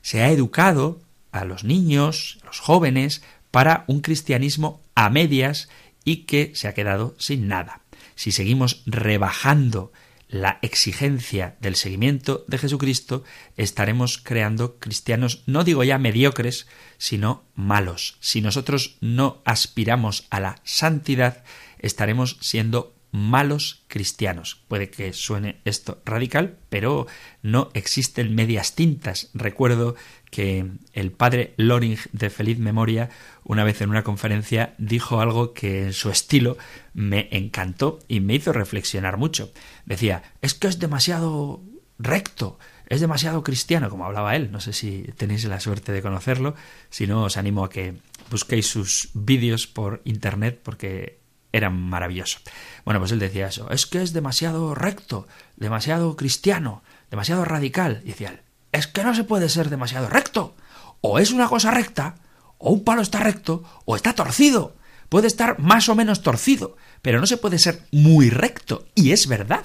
[0.00, 5.68] Se ha educado a los niños, a los jóvenes, para un cristianismo a medias
[6.04, 7.81] y que se ha quedado sin nada.
[8.22, 9.90] Si seguimos rebajando
[10.28, 13.24] la exigencia del seguimiento de Jesucristo,
[13.56, 18.18] estaremos creando cristianos, no digo ya mediocres, sino malos.
[18.20, 21.42] Si nosotros no aspiramos a la santidad,
[21.80, 24.62] estaremos siendo malos cristianos.
[24.68, 27.08] Puede que suene esto radical, pero
[27.42, 29.30] no existen medias tintas.
[29.34, 29.96] Recuerdo
[30.32, 33.10] que el padre Loring de feliz memoria
[33.44, 36.56] una vez en una conferencia dijo algo que en su estilo
[36.94, 39.52] me encantó y me hizo reflexionar mucho.
[39.84, 41.62] Decía, es que es demasiado
[41.98, 44.50] recto, es demasiado cristiano, como hablaba él.
[44.50, 46.54] No sé si tenéis la suerte de conocerlo,
[46.88, 47.98] si no os animo a que
[48.30, 51.20] busquéis sus vídeos por internet porque
[51.52, 52.40] eran maravillosos.
[52.86, 58.00] Bueno, pues él decía eso, es que es demasiado recto, demasiado cristiano, demasiado radical.
[58.04, 58.40] Y decía
[58.72, 60.56] es que no se puede ser demasiado recto.
[61.00, 62.16] O es una cosa recta,
[62.58, 64.74] o un palo está recto, o está torcido.
[65.08, 68.86] Puede estar más o menos torcido, pero no se puede ser muy recto.
[68.94, 69.64] Y es verdad.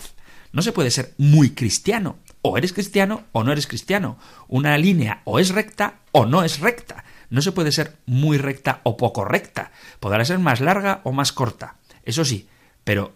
[0.52, 2.18] No se puede ser muy cristiano.
[2.42, 4.18] O eres cristiano o no eres cristiano.
[4.48, 7.06] Una línea o es recta o no es recta.
[7.30, 9.72] No se puede ser muy recta o poco recta.
[10.00, 11.78] Podrá ser más larga o más corta.
[12.04, 12.50] Eso sí,
[12.84, 13.16] pero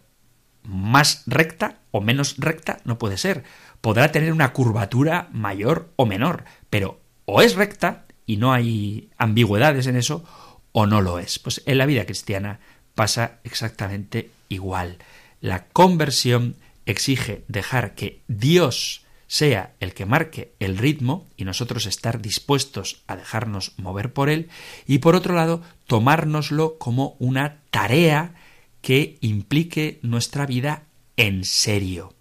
[0.63, 3.43] más recta o menos recta no puede ser
[3.82, 9.88] podrá tener una curvatura mayor o menor, pero o es recta y no hay ambigüedades
[9.88, 10.24] en eso,
[10.71, 11.39] o no lo es.
[11.39, 12.60] Pues en la vida cristiana
[12.95, 15.00] pasa exactamente igual.
[15.41, 22.21] La conversión exige dejar que Dios sea el que marque el ritmo y nosotros estar
[22.21, 24.50] dispuestos a dejarnos mover por él,
[24.86, 28.36] y por otro lado, tomárnoslo como una tarea
[28.82, 30.84] que implique nuestra vida
[31.17, 32.13] en serio.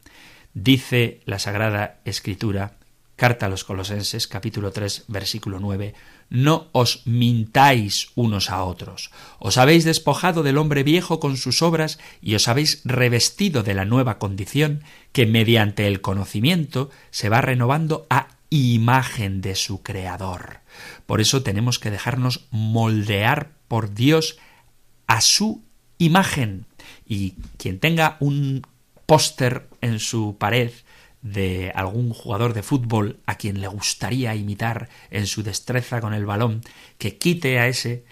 [0.55, 2.77] Dice la Sagrada Escritura,
[3.21, 5.93] Carta a los Colosenses, capítulo 3, versículo 9,
[6.31, 9.11] No os mintáis unos a otros.
[9.39, 13.85] Os habéis despojado del hombre viejo con sus obras y os habéis revestido de la
[13.85, 20.61] nueva condición que mediante el conocimiento se va renovando a imagen de su Creador.
[21.05, 24.39] Por eso tenemos que dejarnos moldear por Dios
[25.07, 25.63] a su
[26.01, 26.67] imagen.
[27.07, 28.67] Y quien tenga un
[29.07, 30.73] póster en su pared
[31.23, 36.27] de algún jugador de fútbol a quien le gustaría imitar en su destreza con el
[36.27, 36.63] balón,
[36.99, 38.05] que quite a ese,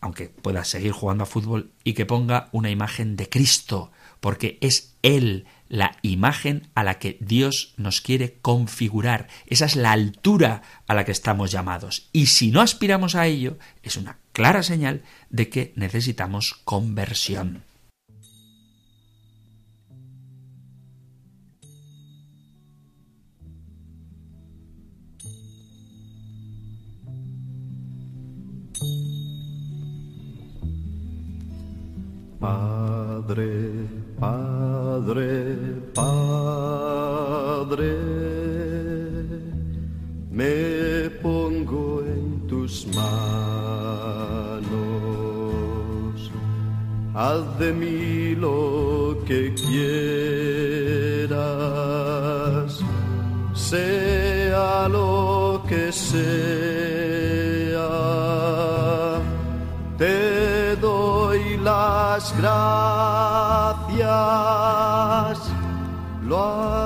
[0.00, 4.94] aunque pueda seguir jugando a fútbol, y que ponga una imagen de Cristo, porque es
[5.02, 9.26] Él la imagen a la que Dios nos quiere configurar.
[9.46, 12.08] Esa es la altura a la que estamos llamados.
[12.12, 17.64] Y si no aspiramos a ello, es una clara señal de que necesitamos conversión.
[32.38, 33.88] Padre,
[34.20, 35.45] Padre,
[47.36, 49.68] De mí lo que quieras,
[53.52, 56.16] sea lo que sea.
[59.98, 63.98] Te doy las gracias,
[66.26, 66.42] lo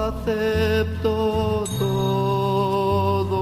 [0.08, 3.38] acepto todo,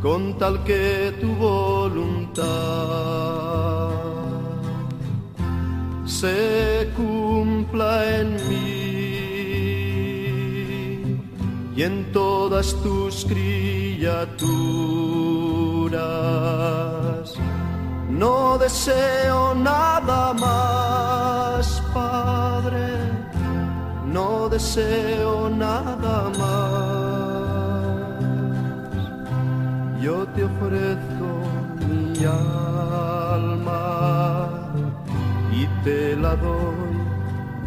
[0.00, 3.45] con tal que tu voluntad
[6.20, 8.76] se cumpla en mí
[11.76, 14.24] y en todas tus criaturas.
[18.08, 22.88] No deseo nada más, Padre,
[24.06, 26.96] no deseo nada más.
[30.02, 31.05] Yo te ofrezco
[35.86, 36.96] te la doy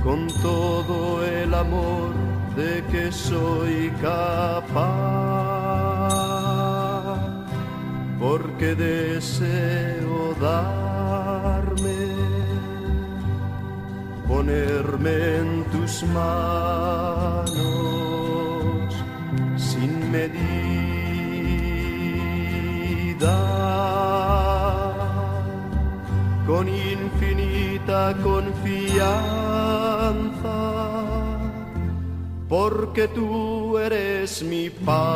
[0.03, 2.11] con todo el amor
[2.57, 4.89] de que soy capaz,
[8.19, 12.01] porque deseo darme,
[14.27, 17.49] ponerme en tus manos
[19.55, 20.59] sin medida,
[26.45, 26.67] con
[28.21, 29.09] confianza
[32.47, 35.09] porque tú eres mi Padre.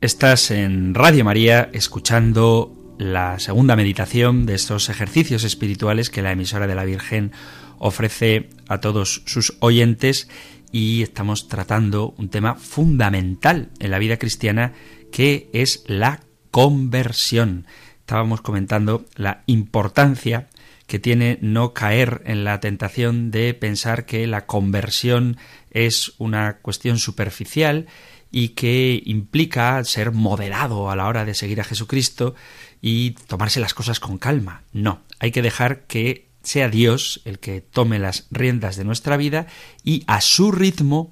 [0.00, 6.66] Estás en Radio María escuchando la segunda meditación de estos ejercicios espirituales que la emisora
[6.66, 7.32] de la Virgen
[7.78, 10.28] ofrece a todos sus oyentes
[10.72, 14.72] y estamos tratando un tema fundamental en la vida cristiana
[15.12, 16.20] que es la
[16.50, 17.66] conversión
[18.12, 20.48] estábamos comentando la importancia
[20.86, 25.38] que tiene no caer en la tentación de pensar que la conversión
[25.70, 27.86] es una cuestión superficial
[28.30, 32.34] y que implica ser moderado a la hora de seguir a Jesucristo
[32.82, 34.64] y tomarse las cosas con calma.
[34.72, 39.46] No, hay que dejar que sea Dios el que tome las riendas de nuestra vida
[39.84, 41.10] y a su ritmo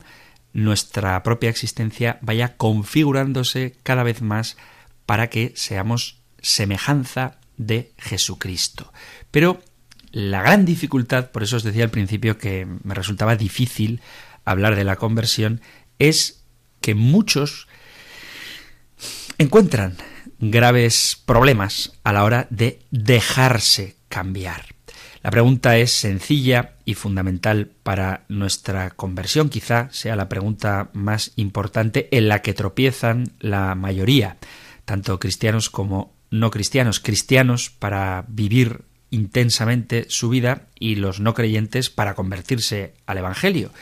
[0.52, 4.56] nuestra propia existencia vaya configurándose cada vez más
[5.06, 8.92] para que seamos semejanza de Jesucristo.
[9.30, 9.61] Pero
[10.12, 14.01] la gran dificultad, por eso os decía al principio que me resultaba difícil
[14.44, 15.61] hablar de la conversión,
[15.98, 16.44] es
[16.80, 17.68] que muchos
[19.38, 19.96] encuentran
[20.38, 24.74] graves problemas a la hora de dejarse cambiar.
[25.22, 32.08] La pregunta es sencilla y fundamental para nuestra conversión, quizá sea la pregunta más importante
[32.16, 34.38] en la que tropiezan la mayoría,
[34.86, 41.90] tanto cristianos como no cristianos, cristianos para vivir intensamente su vida y los no creyentes
[41.90, 43.72] para convertirse al Evangelio.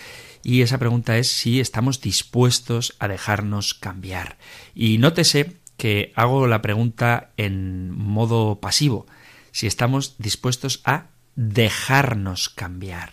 [0.43, 4.39] Y esa pregunta es si estamos dispuestos a dejarnos cambiar.
[4.75, 9.07] Y nótese que hago la pregunta en modo pasivo.
[9.51, 11.07] si estamos dispuestos a
[11.39, 13.13] dejarnos cambiar.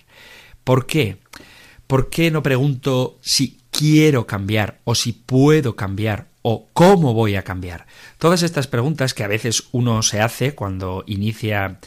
[0.64, 1.20] ¿Por qué?
[1.86, 7.44] ¿Por qué no pregunto si quiero cambiar o si puedo cambiar o cómo voy a
[7.44, 7.86] cambiar?
[8.18, 11.80] Todas estas preguntas que a veces uno se hace cuando inicia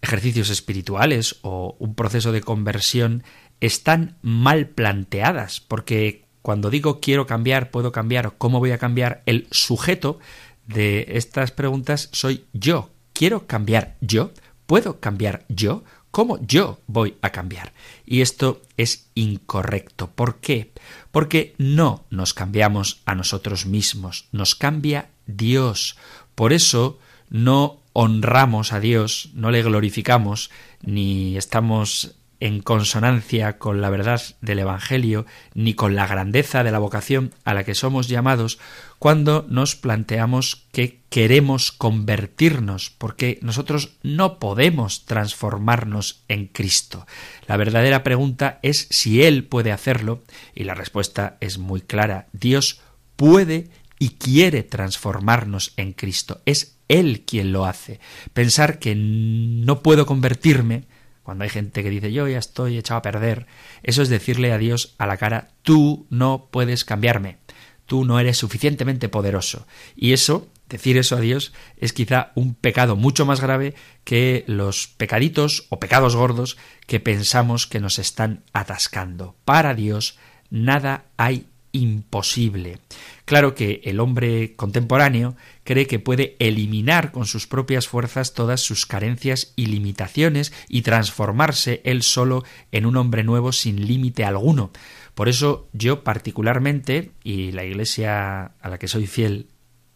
[0.00, 3.22] ejercicios espirituales o un proceso de conversión
[3.60, 9.22] están mal planteadas, porque cuando digo quiero cambiar, puedo cambiar o cómo voy a cambiar,
[9.26, 10.18] el sujeto
[10.66, 12.90] de estas preguntas soy yo.
[13.12, 14.32] ¿Quiero cambiar yo?
[14.66, 15.84] ¿Puedo cambiar yo?
[16.10, 17.72] ¿Cómo yo voy a cambiar?
[18.06, 20.10] Y esto es incorrecto.
[20.10, 20.70] ¿Por qué?
[21.10, 25.96] Porque no nos cambiamos a nosotros mismos, nos cambia Dios.
[26.34, 26.98] Por eso
[27.30, 30.50] no honramos a Dios, no le glorificamos,
[30.82, 32.14] ni estamos
[32.44, 35.24] en consonancia con la verdad del Evangelio,
[35.54, 38.58] ni con la grandeza de la vocación a la que somos llamados,
[38.98, 47.06] cuando nos planteamos que queremos convertirnos, porque nosotros no podemos transformarnos en Cristo.
[47.46, 50.22] La verdadera pregunta es si Él puede hacerlo,
[50.54, 52.26] y la respuesta es muy clara.
[52.34, 52.82] Dios
[53.16, 56.42] puede y quiere transformarnos en Cristo.
[56.44, 58.00] Es Él quien lo hace.
[58.34, 60.84] Pensar que no puedo convertirme,
[61.24, 63.46] cuando hay gente que dice yo ya estoy echado a perder,
[63.82, 67.38] eso es decirle a Dios a la cara, tú no puedes cambiarme,
[67.86, 69.66] tú no eres suficientemente poderoso.
[69.96, 74.86] Y eso, decir eso a Dios, es quizá un pecado mucho más grave que los
[74.86, 79.34] pecaditos o pecados gordos que pensamos que nos están atascando.
[79.44, 80.18] Para Dios
[80.50, 82.78] nada hay imposible.
[83.26, 88.86] Claro que el hombre contemporáneo cree que puede eliminar con sus propias fuerzas todas sus
[88.86, 94.70] carencias y limitaciones y transformarse él solo en un hombre nuevo sin límite alguno.
[95.14, 99.48] Por eso yo particularmente, y la Iglesia a la que soy fiel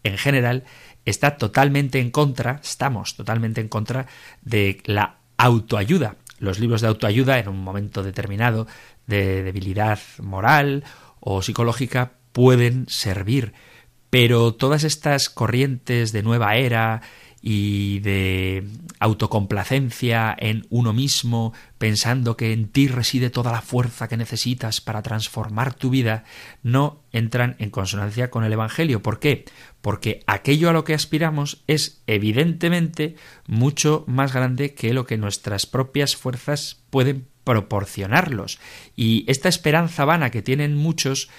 [0.03, 0.65] en general,
[1.05, 4.07] está totalmente en contra, estamos totalmente en contra
[4.43, 6.17] de la autoayuda.
[6.39, 8.67] Los libros de autoayuda en un momento determinado
[9.07, 10.85] de debilidad moral
[11.21, 13.53] o psicológica pueden servir,
[14.11, 17.03] pero todas estas corrientes de nueva era
[17.41, 18.67] y de
[18.99, 25.03] autocomplacencia en uno mismo, pensando que en ti reside toda la fuerza que necesitas para
[25.03, 26.25] transformar tu vida,
[26.63, 29.03] no entran en consonancia con el Evangelio.
[29.03, 29.45] ¿Por qué?
[29.81, 33.15] Porque aquello a lo que aspiramos es evidentemente
[33.47, 38.59] mucho más grande que lo que nuestras propias fuerzas pueden proporcionarlos.
[38.95, 41.31] Y esta esperanza vana que tienen muchos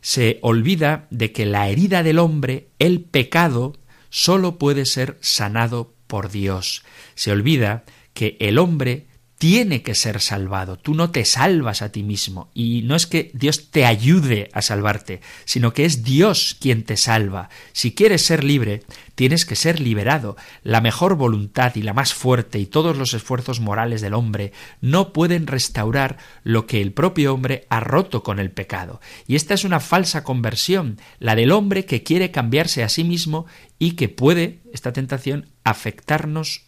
[0.00, 3.72] se olvida de que la herida del hombre, el pecado,
[4.08, 6.84] sólo puede ser sanado por Dios.
[7.16, 9.08] Se olvida que el hombre
[9.38, 10.78] tiene que ser salvado.
[10.78, 12.50] Tú no te salvas a ti mismo.
[12.54, 16.96] Y no es que Dios te ayude a salvarte, sino que es Dios quien te
[16.96, 17.50] salva.
[17.72, 18.82] Si quieres ser libre,
[19.14, 20.36] tienes que ser liberado.
[20.62, 25.12] La mejor voluntad y la más fuerte y todos los esfuerzos morales del hombre no
[25.12, 29.00] pueden restaurar lo que el propio hombre ha roto con el pecado.
[29.26, 33.46] Y esta es una falsa conversión, la del hombre que quiere cambiarse a sí mismo
[33.78, 36.62] y que puede, esta tentación, afectarnos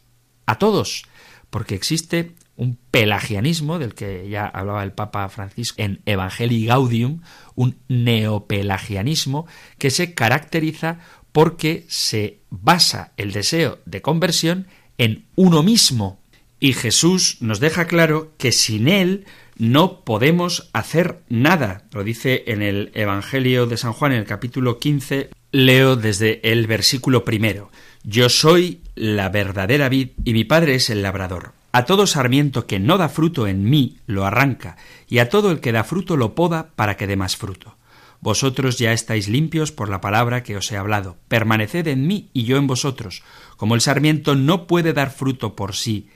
[0.45, 1.05] a todos
[1.51, 7.23] porque existe un pelagianismo del que ya hablaba el Papa Francisco en Evangelii Gaudium,
[7.55, 9.47] un neopelagianismo
[9.79, 10.99] que se caracteriza
[11.31, 14.67] porque se basa el deseo de conversión
[14.99, 16.21] en uno mismo.
[16.59, 19.25] Y Jesús nos deja claro que sin él
[19.57, 21.85] no podemos hacer nada.
[21.93, 26.67] Lo dice en el Evangelio de San Juan, en el capítulo 15, leo desde el
[26.67, 27.71] versículo primero.
[28.03, 31.58] Yo soy la verdadera vid y mi padre es el labrador.
[31.79, 34.77] A todo sarmiento que no da fruto en mí lo arranca,
[35.07, 37.77] y a todo el que da fruto lo poda para que dé más fruto.
[38.21, 41.19] Vosotros ya estáis limpios por la palabra que os he hablado.
[41.29, 43.23] Permaneced en mí y yo en vosotros.
[43.57, 46.09] Como el sarmiento no puede dar fruto por sí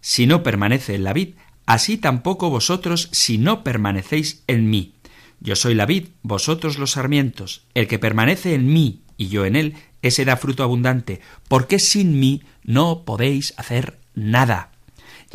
[0.00, 1.36] si no permanece en la vid,
[1.66, 4.94] así tampoco vosotros si no permanecéis en mí.
[5.38, 7.64] Yo soy la vid, vosotros los sarmientos.
[7.74, 12.18] El que permanece en mí y yo en él, ese da fruto abundante, porque sin
[12.18, 14.72] mí no podéis hacer nada.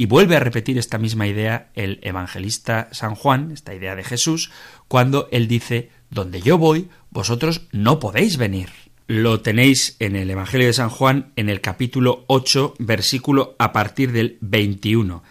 [0.02, 4.50] Y vuelve a repetir esta misma idea el evangelista San Juan, esta idea de Jesús,
[4.88, 8.70] cuando él dice, donde yo voy, vosotros no podéis venir.
[9.06, 14.12] Lo tenéis en el Evangelio de San Juan, en el capítulo 8, versículo a partir
[14.12, 15.22] del 21.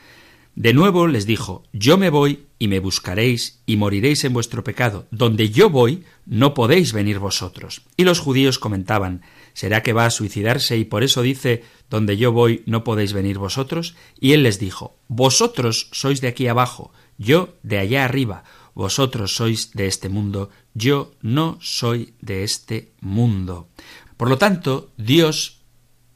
[0.60, 5.06] De nuevo les dijo, Yo me voy y me buscaréis y moriréis en vuestro pecado.
[5.10, 7.80] Donde yo voy, no podéis venir vosotros.
[7.96, 9.22] Y los judíos comentaban,
[9.54, 13.38] ¿será que va a suicidarse y por eso dice, Donde yo voy, no podéis venir
[13.38, 13.94] vosotros?
[14.20, 18.44] Y él les dijo, Vosotros sois de aquí abajo, yo de allá arriba,
[18.74, 23.70] vosotros sois de este mundo, yo no soy de este mundo.
[24.18, 25.62] Por lo tanto, Dios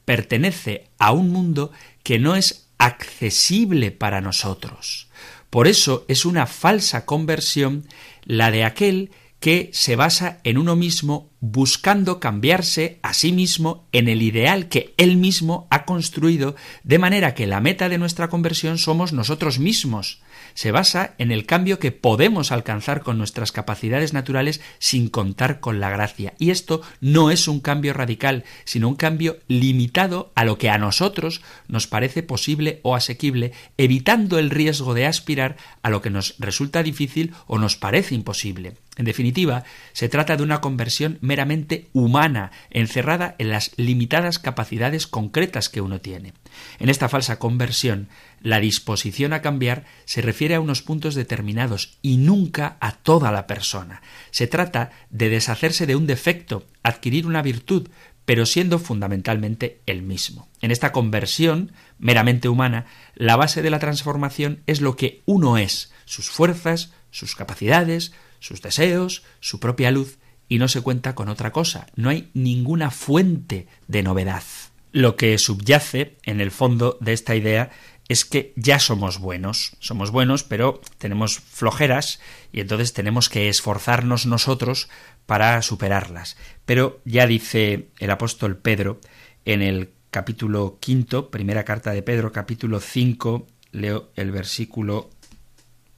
[0.05, 1.71] pertenece a un mundo
[2.03, 5.07] que no es accesible para nosotros.
[5.49, 7.87] Por eso es una falsa conversión
[8.23, 14.07] la de aquel que se basa en uno mismo buscando cambiarse a sí mismo en
[14.07, 18.77] el ideal que él mismo ha construido, de manera que la meta de nuestra conversión
[18.77, 20.21] somos nosotros mismos.
[20.55, 25.81] Se basa en el cambio que podemos alcanzar con nuestras capacidades naturales sin contar con
[25.81, 26.33] la gracia.
[26.39, 30.77] Y esto no es un cambio radical, sino un cambio limitado a lo que a
[30.77, 36.35] nosotros nos parece posible o asequible, evitando el riesgo de aspirar a lo que nos
[36.39, 38.75] resulta difícil o nos parece imposible.
[38.97, 45.67] En definitiva, se trata de una conversión meramente humana, encerrada en las limitadas capacidades concretas
[45.67, 46.33] que uno tiene.
[46.79, 48.07] En esta falsa conversión,
[48.41, 53.47] la disposición a cambiar se refiere a unos puntos determinados y nunca a toda la
[53.47, 54.01] persona.
[54.31, 57.89] Se trata de deshacerse de un defecto, adquirir una virtud,
[58.25, 60.47] pero siendo fundamentalmente el mismo.
[60.61, 65.91] En esta conversión meramente humana, la base de la transformación es lo que uno es,
[66.05, 70.17] sus fuerzas, sus capacidades, sus deseos, su propia luz,
[70.47, 74.43] y no se cuenta con otra cosa, no hay ninguna fuente de novedad.
[74.91, 77.71] Lo que subyace en el fondo de esta idea
[78.07, 82.19] es que ya somos buenos, somos buenos, pero tenemos flojeras
[82.51, 84.89] y entonces tenemos que esforzarnos nosotros
[85.25, 86.37] para superarlas.
[86.65, 89.01] Pero ya dice el apóstol Pedro
[89.43, 95.09] en el capítulo quinto, primera carta de Pedro, capítulo cinco, leo el versículo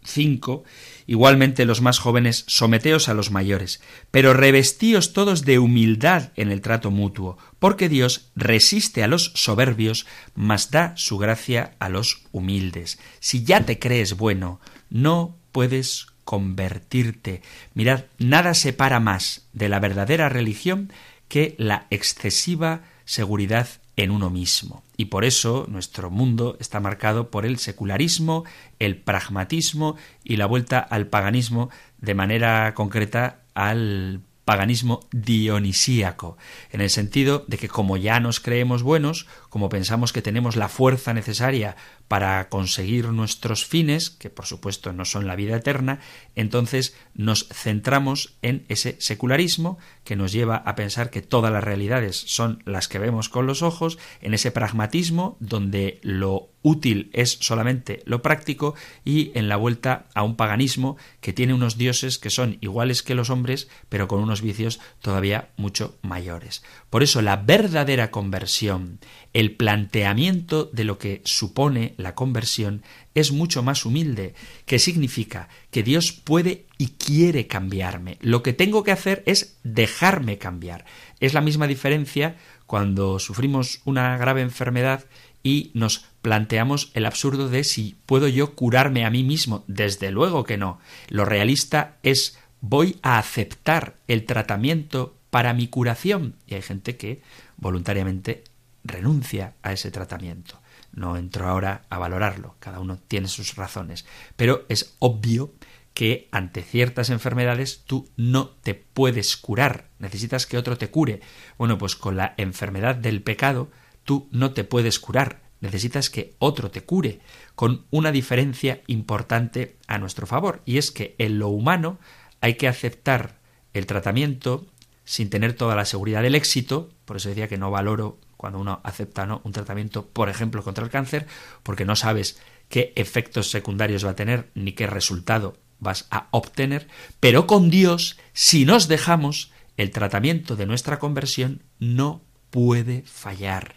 [0.07, 0.63] 5.
[1.05, 6.61] Igualmente los más jóvenes, someteos a los mayores, pero revestíos todos de humildad en el
[6.61, 12.99] trato mutuo, porque Dios resiste a los soberbios, mas da su gracia a los humildes.
[13.19, 17.41] Si ya te crees bueno, no puedes convertirte.
[17.73, 20.91] Mirad, nada separa más de la verdadera religión
[21.27, 23.67] que la excesiva seguridad
[23.97, 24.83] en uno mismo.
[24.95, 28.45] Y por eso nuestro mundo está marcado por el secularismo,
[28.79, 31.69] el pragmatismo y la vuelta al paganismo,
[31.99, 36.37] de manera concreta al paganismo dionisíaco,
[36.71, 40.69] en el sentido de que como ya nos creemos buenos, como pensamos que tenemos la
[40.69, 41.75] fuerza necesaria
[42.07, 45.99] para conseguir nuestros fines, que por supuesto no son la vida eterna,
[46.35, 52.15] entonces nos centramos en ese secularismo que nos lleva a pensar que todas las realidades
[52.15, 58.01] son las que vemos con los ojos, en ese pragmatismo donde lo útil es solamente
[58.05, 58.75] lo práctico
[59.05, 63.15] y en la vuelta a un paganismo que tiene unos dioses que son iguales que
[63.15, 66.63] los hombres, pero con unos vicios todavía mucho mayores.
[66.89, 68.99] Por eso la verdadera conversión,
[69.33, 72.81] el planteamiento de lo que supone la conversión
[73.13, 74.35] es mucho más humilde,
[74.65, 78.17] que significa que Dios puede y quiere cambiarme.
[78.21, 80.85] Lo que tengo que hacer es dejarme cambiar.
[81.19, 85.05] Es la misma diferencia cuando sufrimos una grave enfermedad
[85.43, 89.63] y nos planteamos el absurdo de si puedo yo curarme a mí mismo.
[89.67, 90.79] Desde luego que no.
[91.09, 96.33] Lo realista es voy a aceptar el tratamiento para mi curación.
[96.47, 97.21] Y hay gente que
[97.57, 98.43] voluntariamente
[98.83, 100.59] renuncia a ese tratamiento.
[100.91, 105.53] No entro ahora a valorarlo, cada uno tiene sus razones, pero es obvio
[105.93, 111.21] que ante ciertas enfermedades tú no te puedes curar, necesitas que otro te cure.
[111.59, 113.69] Bueno, pues con la enfermedad del pecado
[114.05, 117.19] tú no te puedes curar, necesitas que otro te cure,
[117.53, 121.99] con una diferencia importante a nuestro favor, y es que en lo humano
[122.41, 123.37] hay que aceptar
[123.73, 124.65] el tratamiento
[125.07, 128.81] sin tener toda la seguridad del éxito, por eso decía que no valoro cuando uno
[128.83, 129.39] acepta ¿no?
[129.45, 131.27] un tratamiento, por ejemplo, contra el cáncer,
[131.63, 136.89] porque no sabes qué efectos secundarios va a tener ni qué resultado vas a obtener,
[137.21, 143.75] pero con Dios, si nos dejamos, el tratamiento de nuestra conversión no puede fallar.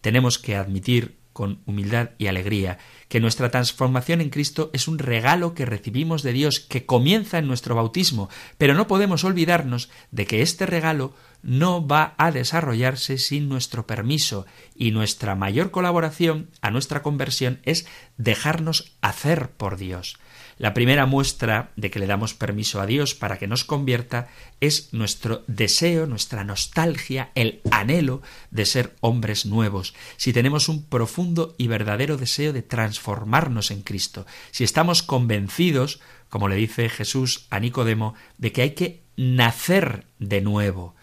[0.00, 5.54] Tenemos que admitir con humildad y alegría que nuestra transformación en Cristo es un regalo
[5.54, 8.28] que recibimos de Dios que comienza en nuestro bautismo,
[8.58, 11.14] pero no podemos olvidarnos de que este regalo
[11.44, 17.86] no va a desarrollarse sin nuestro permiso y nuestra mayor colaboración a nuestra conversión es
[18.16, 20.18] dejarnos hacer por Dios.
[20.58, 24.28] La primera muestra de que le damos permiso a Dios para que nos convierta
[24.60, 29.94] es nuestro deseo, nuestra nostalgia, el anhelo de ser hombres nuevos.
[30.16, 36.48] Si tenemos un profundo y verdadero deseo de transformarnos en Cristo, si estamos convencidos, como
[36.48, 40.96] le dice Jesús a Nicodemo, de que hay que nacer de nuevo,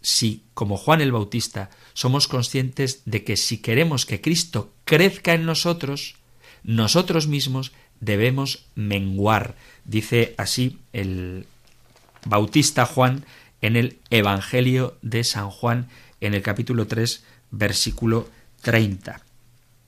[0.00, 5.44] si, como Juan el Bautista, somos conscientes de que si queremos que Cristo crezca en
[5.44, 6.14] nosotros,
[6.62, 9.54] nosotros mismos debemos menguar.
[9.84, 11.46] Dice así el
[12.24, 13.24] Bautista Juan
[13.60, 15.88] en el Evangelio de San Juan
[16.20, 18.28] en el capítulo 3 versículo
[18.62, 19.22] 30.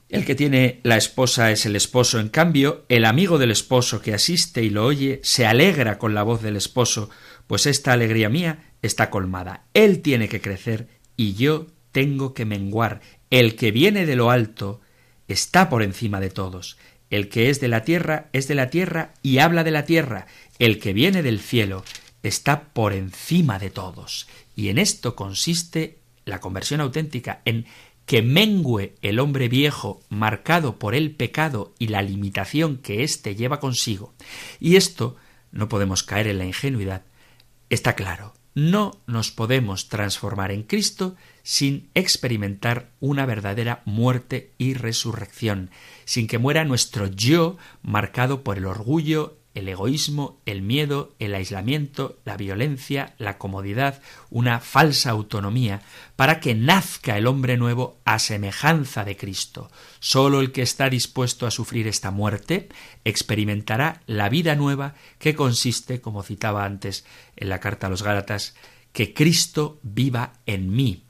[0.09, 4.13] El que tiene la esposa es el esposo, en cambio, el amigo del esposo que
[4.13, 7.09] asiste y lo oye se alegra con la voz del esposo,
[7.47, 9.63] pues esta alegría mía está colmada.
[9.73, 12.99] Él tiene que crecer y yo tengo que menguar.
[13.29, 14.81] El que viene de lo alto
[15.29, 16.77] está por encima de todos.
[17.11, 20.25] El que es de la tierra es de la tierra y habla de la tierra.
[20.57, 21.83] El que viene del cielo
[22.23, 24.27] está por encima de todos.
[24.55, 27.65] Y en esto consiste la conversión auténtica, en
[28.05, 33.59] que mengue el hombre viejo marcado por el pecado y la limitación que éste lleva
[33.59, 34.13] consigo.
[34.59, 35.15] Y esto
[35.51, 37.03] no podemos caer en la ingenuidad.
[37.69, 45.69] Está claro, no nos podemos transformar en Cristo sin experimentar una verdadera muerte y resurrección,
[46.05, 52.19] sin que muera nuestro yo marcado por el orgullo, el egoísmo, el miedo, el aislamiento,
[52.23, 55.81] la violencia, la comodidad, una falsa autonomía,
[56.15, 59.69] para que nazca el hombre nuevo a semejanza de Cristo.
[59.99, 62.69] Solo el que está dispuesto a sufrir esta muerte
[63.03, 68.55] experimentará la vida nueva que consiste, como citaba antes en la carta a los Gálatas,
[68.93, 71.03] que Cristo viva en mí.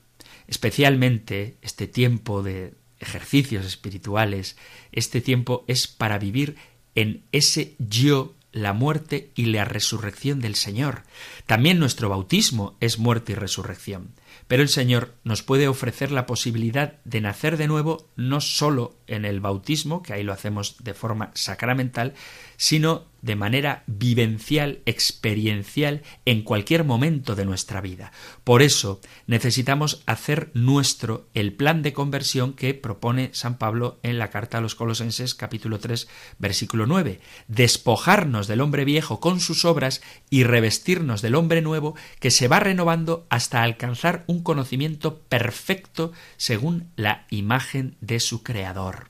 [0.52, 4.58] Especialmente este tiempo de ejercicios espirituales,
[4.92, 6.58] este tiempo es para vivir
[6.94, 11.04] en ese yo la muerte y la resurrección del Señor.
[11.46, 14.12] También nuestro bautismo es muerte y resurrección.
[14.50, 19.24] Pero el Señor nos puede ofrecer la posibilidad de nacer de nuevo no sólo en
[19.24, 22.14] el bautismo, que ahí lo hacemos de forma sacramental,
[22.58, 28.12] sino de manera vivencial, experiencial, en cualquier momento de nuestra vida.
[28.44, 34.30] Por eso necesitamos hacer nuestro el plan de conversión que propone San Pablo en la
[34.30, 36.08] carta a los Colosenses capítulo 3
[36.40, 37.20] versículo 9.
[37.48, 42.60] Despojarnos del hombre viejo con sus obras y revestirnos del hombre nuevo que se va
[42.60, 49.10] renovando hasta alcanzar un conocimiento perfecto según la imagen de su Creador.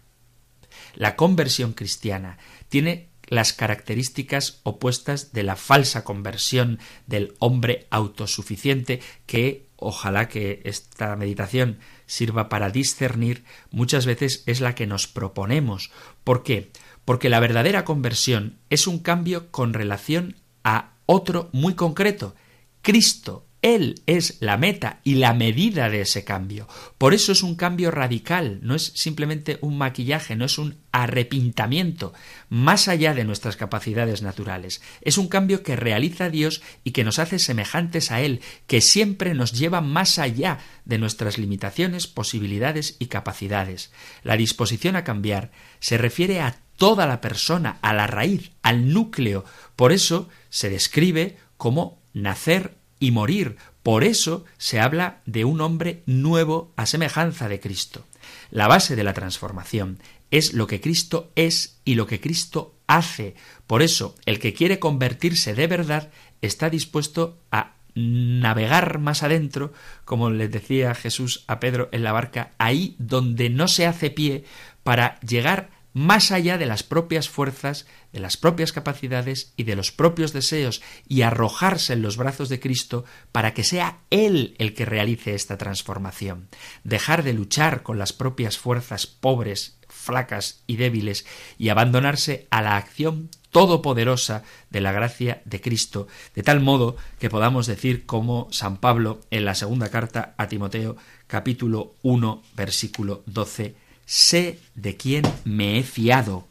[0.95, 2.37] La conversión cristiana
[2.69, 11.15] tiene las características opuestas de la falsa conversión del hombre autosuficiente que ojalá que esta
[11.15, 15.91] meditación sirva para discernir, muchas veces es la que nos proponemos.
[16.25, 16.71] ¿Por qué?
[17.05, 22.35] Porque la verdadera conversión es un cambio con relación a otro muy concreto.
[22.81, 26.67] Cristo él es la meta y la medida de ese cambio.
[26.97, 32.13] Por eso es un cambio radical, no es simplemente un maquillaje, no es un arrepintamiento,
[32.49, 34.81] más allá de nuestras capacidades naturales.
[35.01, 39.35] Es un cambio que realiza Dios y que nos hace semejantes a Él, que siempre
[39.35, 43.91] nos lleva más allá de nuestras limitaciones, posibilidades y capacidades.
[44.23, 49.45] La disposición a cambiar se refiere a toda la persona, a la raíz, al núcleo.
[49.75, 53.57] Por eso se describe como nacer y morir.
[53.83, 58.05] Por eso se habla de un hombre nuevo a semejanza de Cristo.
[58.51, 59.99] La base de la transformación
[60.29, 63.35] es lo que Cristo es y lo que Cristo hace.
[63.67, 69.73] Por eso, el que quiere convertirse de verdad está dispuesto a navegar más adentro,
[70.05, 74.45] como le decía Jesús a Pedro en la barca, ahí donde no se hace pie,
[74.83, 79.91] para llegar más allá de las propias fuerzas, de las propias capacidades y de los
[79.91, 84.85] propios deseos, y arrojarse en los brazos de Cristo para que sea Él el que
[84.85, 86.47] realice esta transformación.
[86.83, 91.25] Dejar de luchar con las propias fuerzas pobres, flacas y débiles,
[91.57, 97.29] y abandonarse a la acción todopoderosa de la gracia de Cristo, de tal modo que
[97.29, 100.95] podamos decir como San Pablo en la segunda carta a Timoteo
[101.27, 103.75] capítulo 1 versículo 12
[104.11, 106.50] sé de quién me he fiado.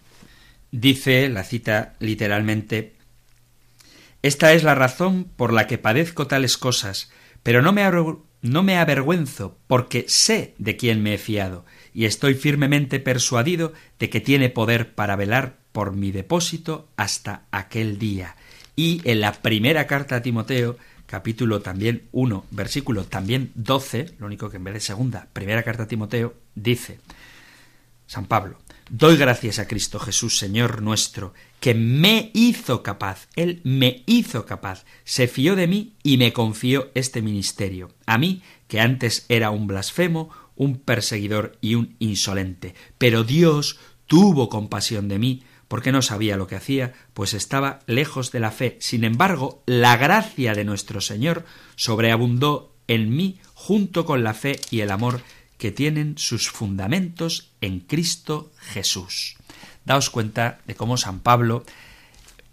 [0.73, 2.95] Dice la cita literalmente
[4.23, 7.11] Esta es la razón por la que padezco tales cosas,
[7.43, 7.83] pero no me,
[8.43, 14.11] no me avergüenzo, porque sé de quién me he fiado, y estoy firmemente persuadido de
[14.11, 18.37] que tiene poder para velar por mi depósito hasta aquel día.
[18.77, 24.51] Y en la primera carta a Timoteo, capítulo también 1, versículo también 12, lo único
[24.51, 26.99] que en vez de segunda, primera carta a Timoteo, dice
[28.07, 28.59] San Pablo,
[28.91, 34.85] doy gracias a Cristo Jesús, Señor nuestro, que me hizo capaz, Él me hizo capaz,
[35.05, 39.67] se fió de mí y me confió este ministerio, a mí, que antes era un
[39.67, 42.75] blasfemo, un perseguidor y un insolente.
[42.99, 48.33] Pero Dios tuvo compasión de mí, porque no sabía lo que hacía, pues estaba lejos
[48.33, 48.77] de la fe.
[48.81, 51.45] Sin embargo, la gracia de nuestro Señor
[51.77, 55.23] sobreabundó en mí junto con la fe y el amor
[55.61, 59.37] que tienen sus fundamentos en Cristo Jesús.
[59.85, 61.65] Daos cuenta de cómo San Pablo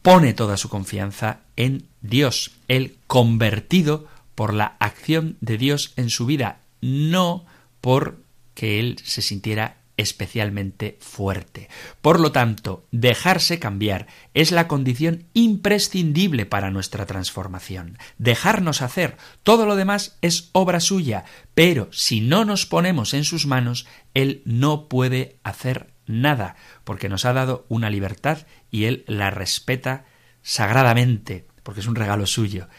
[0.02, 6.26] pone toda su confianza en Dios, el convertido por la acción de Dios en su
[6.26, 7.46] vida, no
[7.80, 8.20] por
[8.54, 11.70] que él se sintiera especialmente fuerte.
[12.02, 17.98] Por lo tanto, dejarse cambiar es la condición imprescindible para nuestra transformación.
[18.18, 23.48] Dejarnos hacer, todo lo demás es obra suya, pero si no nos ponemos en sus
[23.48, 29.32] manos, Él no puede hacer nada, porque nos ha dado una libertad y Él la
[29.32, 30.06] respeta
[30.42, 32.70] sagradamente, porque es un regalo suyo.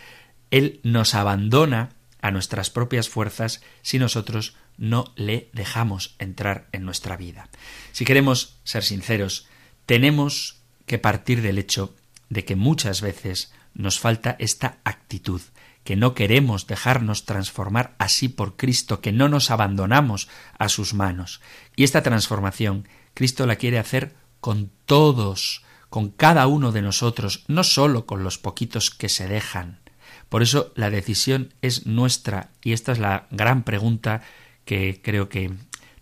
[0.50, 1.90] Él nos abandona
[2.20, 7.48] a nuestras propias fuerzas si nosotros no le dejamos entrar en nuestra vida.
[7.92, 9.46] Si queremos ser sinceros,
[9.86, 11.94] tenemos que partir del hecho
[12.30, 15.40] de que muchas veces nos falta esta actitud,
[15.84, 21.40] que no queremos dejarnos transformar así por Cristo, que no nos abandonamos a sus manos.
[21.76, 27.64] Y esta transformación Cristo la quiere hacer con todos, con cada uno de nosotros, no
[27.64, 29.80] sólo con los poquitos que se dejan.
[30.28, 34.22] Por eso la decisión es nuestra y esta es la gran pregunta
[34.68, 35.50] que creo que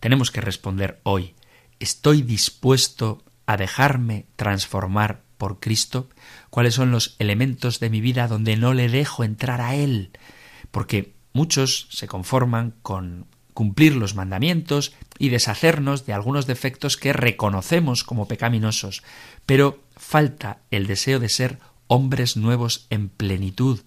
[0.00, 1.36] tenemos que responder hoy.
[1.78, 6.08] ¿Estoy dispuesto a dejarme transformar por Cristo?
[6.50, 10.10] ¿Cuáles son los elementos de mi vida donde no le dejo entrar a Él?
[10.72, 18.02] Porque muchos se conforman con cumplir los mandamientos y deshacernos de algunos defectos que reconocemos
[18.02, 19.04] como pecaminosos,
[19.46, 23.82] pero falta el deseo de ser hombres nuevos en plenitud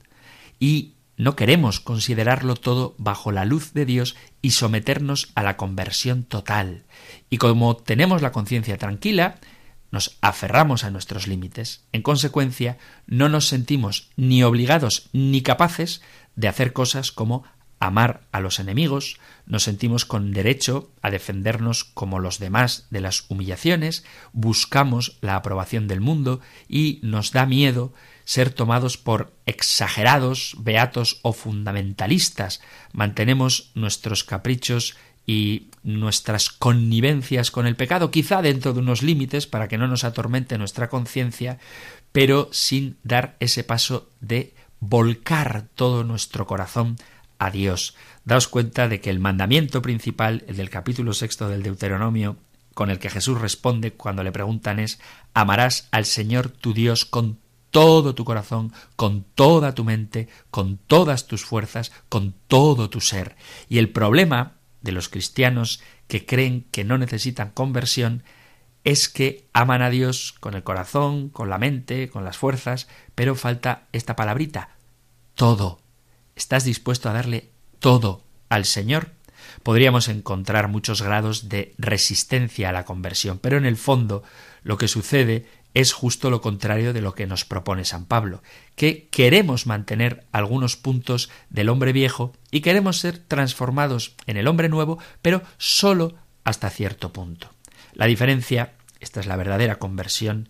[0.57, 6.23] y no queremos considerarlo todo bajo la luz de Dios y someternos a la conversión
[6.23, 6.85] total.
[7.29, 9.35] Y como tenemos la conciencia tranquila,
[9.91, 11.83] nos aferramos a nuestros límites.
[11.91, 16.01] En consecuencia, no nos sentimos ni obligados ni capaces
[16.37, 17.43] de hacer cosas como
[17.79, 23.25] amar a los enemigos, nos sentimos con derecho a defendernos como los demás de las
[23.29, 24.03] humillaciones,
[24.33, 27.93] buscamos la aprobación del mundo y nos da miedo
[28.25, 32.61] ser tomados por exagerados, beatos o fundamentalistas.
[32.93, 39.67] Mantenemos nuestros caprichos y nuestras connivencias con el pecado, quizá dentro de unos límites para
[39.67, 41.59] que no nos atormente nuestra conciencia,
[42.11, 46.97] pero sin dar ese paso de volcar todo nuestro corazón
[47.39, 47.95] a Dios.
[48.25, 52.37] Daos cuenta de que el mandamiento principal, el del capítulo sexto del Deuteronomio,
[52.73, 54.99] con el que Jesús responde cuando le preguntan es
[55.33, 57.39] amarás al Señor tu Dios con
[57.71, 63.35] todo tu corazón, con toda tu mente, con todas tus fuerzas, con todo tu ser.
[63.67, 68.23] Y el problema de los cristianos que creen que no necesitan conversión
[68.83, 73.35] es que aman a Dios con el corazón, con la mente, con las fuerzas, pero
[73.35, 74.69] falta esta palabrita,
[75.35, 75.79] todo.
[76.39, 79.09] ¿Estás dispuesto a darle todo al Señor?
[79.61, 84.23] Podríamos encontrar muchos grados de resistencia a la conversión, pero en el fondo
[84.63, 88.41] lo que sucede es justo lo contrario de lo que nos propone San Pablo,
[88.77, 94.69] que queremos mantener algunos puntos del hombre viejo y queremos ser transformados en el hombre
[94.69, 96.15] nuevo, pero sólo
[96.45, 97.49] hasta cierto punto.
[97.91, 100.47] La diferencia, esta es la verdadera conversión,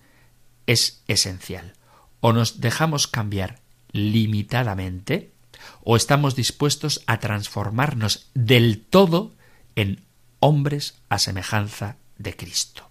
[0.67, 1.73] es esencial.
[2.19, 3.57] O nos dejamos cambiar
[3.91, 5.31] limitadamente,
[5.83, 9.35] o estamos dispuestos a transformarnos del todo
[9.75, 10.01] en
[10.39, 12.89] hombres a semejanza de Cristo.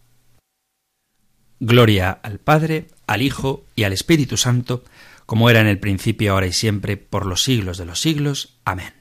[1.60, 4.84] Gloria al Padre, al Hijo y al Espíritu Santo,
[5.26, 8.54] como era en el principio, ahora y siempre, por los siglos de los siglos.
[8.64, 8.94] Amén.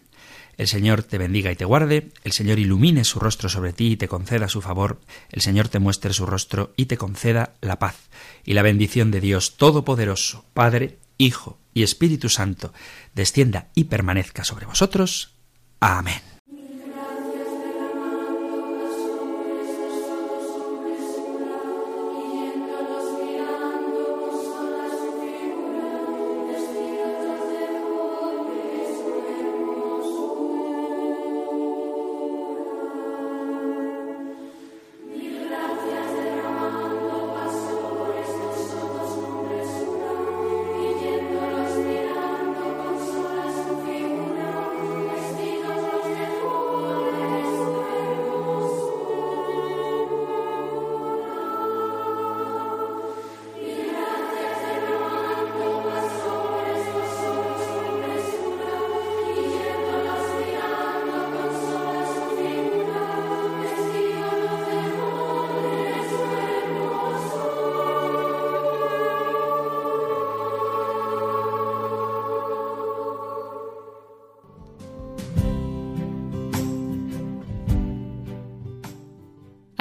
[0.58, 3.98] El Señor te bendiga y te guarde, el Señor ilumine su rostro sobre ti y
[3.98, 8.10] te conceda su favor, el Señor te muestre su rostro y te conceda la paz.
[8.44, 12.74] Y la bendición de Dios Todopoderoso, Padre, Hijo y Espíritu Santo,
[13.14, 15.36] descienda y permanezca sobre vosotros.
[15.80, 16.37] Amén.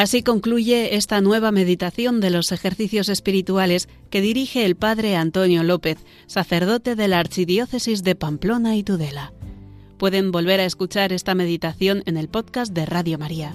[0.07, 5.98] Así concluye esta nueva meditación de los ejercicios espirituales que dirige el padre Antonio López,
[6.28, 9.32] sacerdote de la Archidiócesis de Pamplona y Tudela.
[9.98, 13.52] Pueden volver a escuchar esta meditación en el podcast de Radio María.